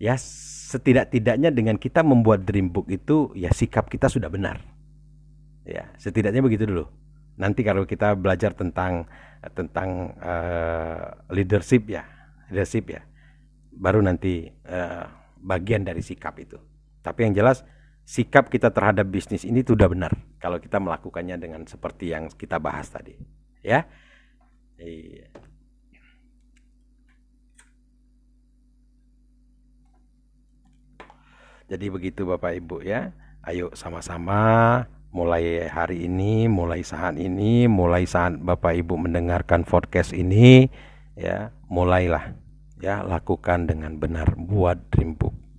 [0.00, 4.64] Ya setidak-tidaknya dengan kita membuat dream book itu ya sikap kita sudah benar.
[5.68, 6.88] Ya, setidaknya begitu dulu.
[7.36, 9.04] Nanti kalau kita belajar tentang
[9.52, 12.08] tentang uh, leadership ya,
[12.48, 13.04] leadership ya.
[13.70, 15.04] Baru nanti uh,
[15.36, 16.56] bagian dari sikap itu.
[17.04, 17.60] Tapi yang jelas
[18.10, 20.10] sikap kita terhadap bisnis ini sudah benar
[20.42, 23.14] kalau kita melakukannya dengan seperti yang kita bahas tadi,
[23.62, 23.86] ya.
[24.82, 25.30] Iya.
[31.70, 33.14] Jadi begitu Bapak Ibu ya.
[33.46, 34.82] Ayo sama-sama
[35.14, 40.66] mulai hari ini, mulai saat ini, mulai saat Bapak Ibu mendengarkan podcast ini
[41.14, 42.34] ya, mulailah
[42.82, 45.49] ya lakukan dengan benar buat dream book.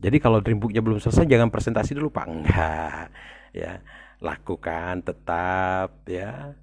[0.00, 2.26] Jadi kalau dream booknya belum selesai jangan presentasi dulu Pak.
[2.26, 3.06] Enggak.
[3.52, 3.84] Ya,
[4.22, 6.56] lakukan tetap ya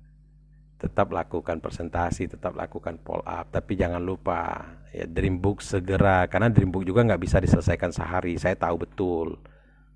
[0.78, 4.62] tetap lakukan presentasi, tetap lakukan follow up, tapi jangan lupa
[4.94, 8.38] ya Dreambook segera karena Dreambook juga nggak bisa diselesaikan sehari.
[8.38, 9.42] Saya tahu betul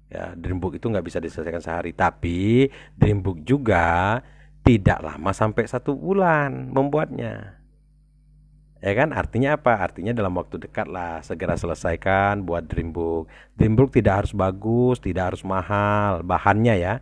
[0.09, 2.65] ya Dreambook itu nggak bisa diselesaikan sehari, tapi
[2.97, 4.19] Dreambook juga
[4.65, 7.60] tidak lama sampai satu bulan membuatnya.
[8.81, 9.77] Ya kan artinya apa?
[9.77, 13.29] Artinya dalam waktu dekat lah segera selesaikan buat Dreambook.
[13.53, 16.93] Dreambook tidak harus bagus, tidak harus mahal bahannya ya,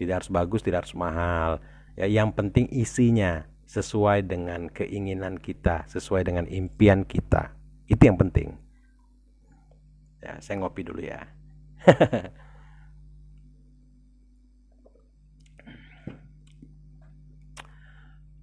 [0.00, 1.60] tidak harus bagus, tidak harus mahal
[1.96, 7.56] Ya, yang penting isinya sesuai dengan keinginan kita, sesuai dengan impian kita.
[7.88, 8.52] Itu yang penting.
[10.20, 11.24] Ya, saya ngopi dulu ya.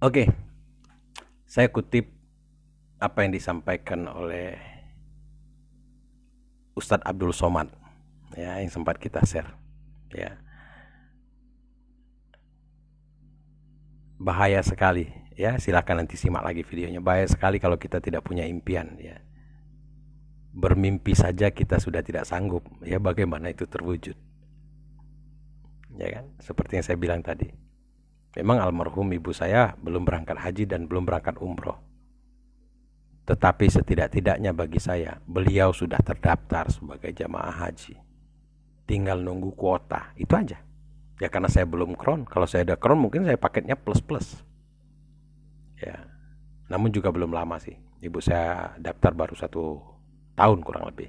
[0.06, 0.34] Oke.
[1.46, 2.10] Saya kutip
[3.04, 4.56] apa yang disampaikan oleh
[6.72, 7.68] Ustadz Abdul Somad
[8.32, 9.52] ya yang sempat kita share
[10.10, 10.40] ya.
[14.16, 15.60] Bahaya sekali ya.
[15.60, 17.04] Silakan nanti simak lagi videonya.
[17.04, 19.20] Bahaya sekali kalau kita tidak punya impian ya.
[20.54, 22.96] Bermimpi saja kita sudah tidak sanggup ya.
[22.96, 24.16] Bagaimana itu terwujud?
[26.00, 26.24] Ya kan?
[26.40, 27.52] Seperti yang saya bilang tadi.
[28.34, 31.83] Memang almarhum ibu saya belum berangkat haji dan belum berangkat umroh.
[33.24, 37.96] Tetapi setidak-tidaknya bagi saya, beliau sudah terdaftar sebagai jamaah haji.
[38.84, 40.60] Tinggal nunggu kuota, itu aja.
[41.16, 44.44] Ya karena saya belum kron, kalau saya ada kron mungkin saya paketnya plus-plus.
[45.80, 46.04] Ya,
[46.68, 47.80] namun juga belum lama sih.
[48.04, 49.80] Ibu saya daftar baru satu
[50.36, 51.08] tahun kurang lebih.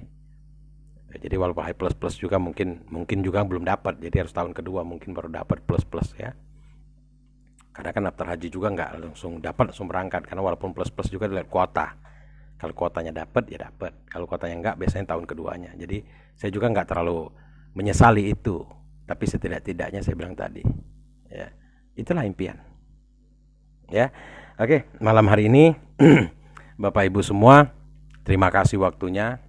[1.12, 4.00] Ya, jadi walaupun high plus plus juga mungkin mungkin juga belum dapat.
[4.00, 6.32] Jadi harus tahun kedua mungkin baru dapat plus plus ya
[7.76, 11.28] karena kan daftar haji juga nggak langsung dapat langsung berangkat karena walaupun plus plus juga
[11.28, 11.92] dilihat kuota
[12.56, 15.70] kalau kuotanya dapat ya dapat kalau kuotanya nggak biasanya tahun keduanya.
[15.76, 16.00] Jadi
[16.36, 17.28] saya juga nggak terlalu
[17.76, 18.64] menyesali itu.
[19.06, 20.64] Tapi setidak-tidaknya saya bilang tadi
[21.28, 21.52] ya
[21.94, 22.58] itulah impian.
[23.92, 24.10] Ya
[24.56, 25.76] oke malam hari ini
[26.82, 27.70] bapak ibu semua
[28.24, 29.42] terima kasih waktunya.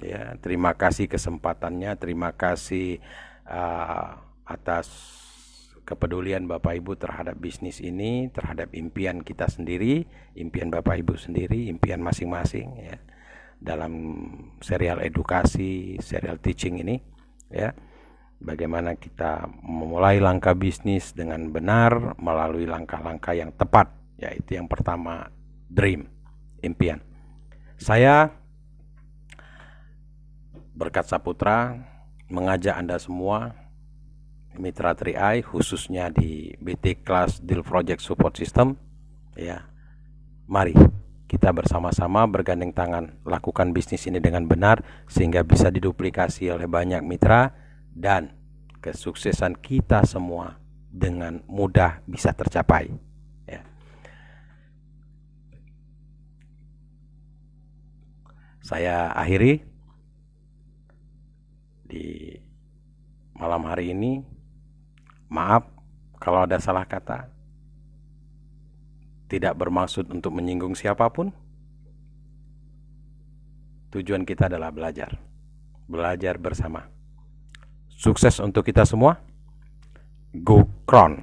[0.00, 1.92] Ya terima kasih kesempatannya.
[2.00, 3.04] Terima kasih
[3.44, 4.16] uh,
[4.48, 5.19] atas
[5.90, 10.06] kepedulian Bapak Ibu terhadap bisnis ini, terhadap impian kita sendiri,
[10.38, 12.96] impian Bapak Ibu sendiri, impian masing-masing ya.
[13.58, 13.92] Dalam
[14.62, 17.02] serial edukasi, serial teaching ini
[17.50, 17.74] ya.
[18.40, 25.28] Bagaimana kita memulai langkah bisnis dengan benar melalui langkah-langkah yang tepat, yaitu yang pertama
[25.68, 26.08] dream,
[26.64, 27.04] impian.
[27.76, 28.32] Saya
[30.72, 31.76] berkat Saputra
[32.32, 33.52] mengajak Anda semua
[34.58, 38.74] mitra 3i khususnya di BT Class Deal Project Support System
[39.38, 39.62] ya
[40.50, 40.74] mari
[41.30, 47.54] kita bersama-sama bergandeng tangan lakukan bisnis ini dengan benar sehingga bisa diduplikasi oleh banyak mitra
[47.94, 48.34] dan
[48.82, 50.58] kesuksesan kita semua
[50.90, 52.90] dengan mudah bisa tercapai
[53.46, 53.62] ya.
[58.58, 59.62] saya akhiri
[61.86, 62.34] di
[63.38, 64.29] malam hari ini
[65.30, 65.62] Maaf
[66.18, 67.30] kalau ada salah kata.
[69.30, 71.30] Tidak bermaksud untuk menyinggung siapa pun.
[73.94, 75.14] Tujuan kita adalah belajar.
[75.86, 76.90] Belajar bersama.
[77.86, 79.22] Sukses untuk kita semua.
[80.34, 81.22] Go Kron.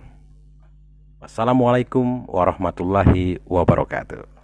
[1.20, 4.37] Wassalamualaikum warahmatullahi wabarakatuh.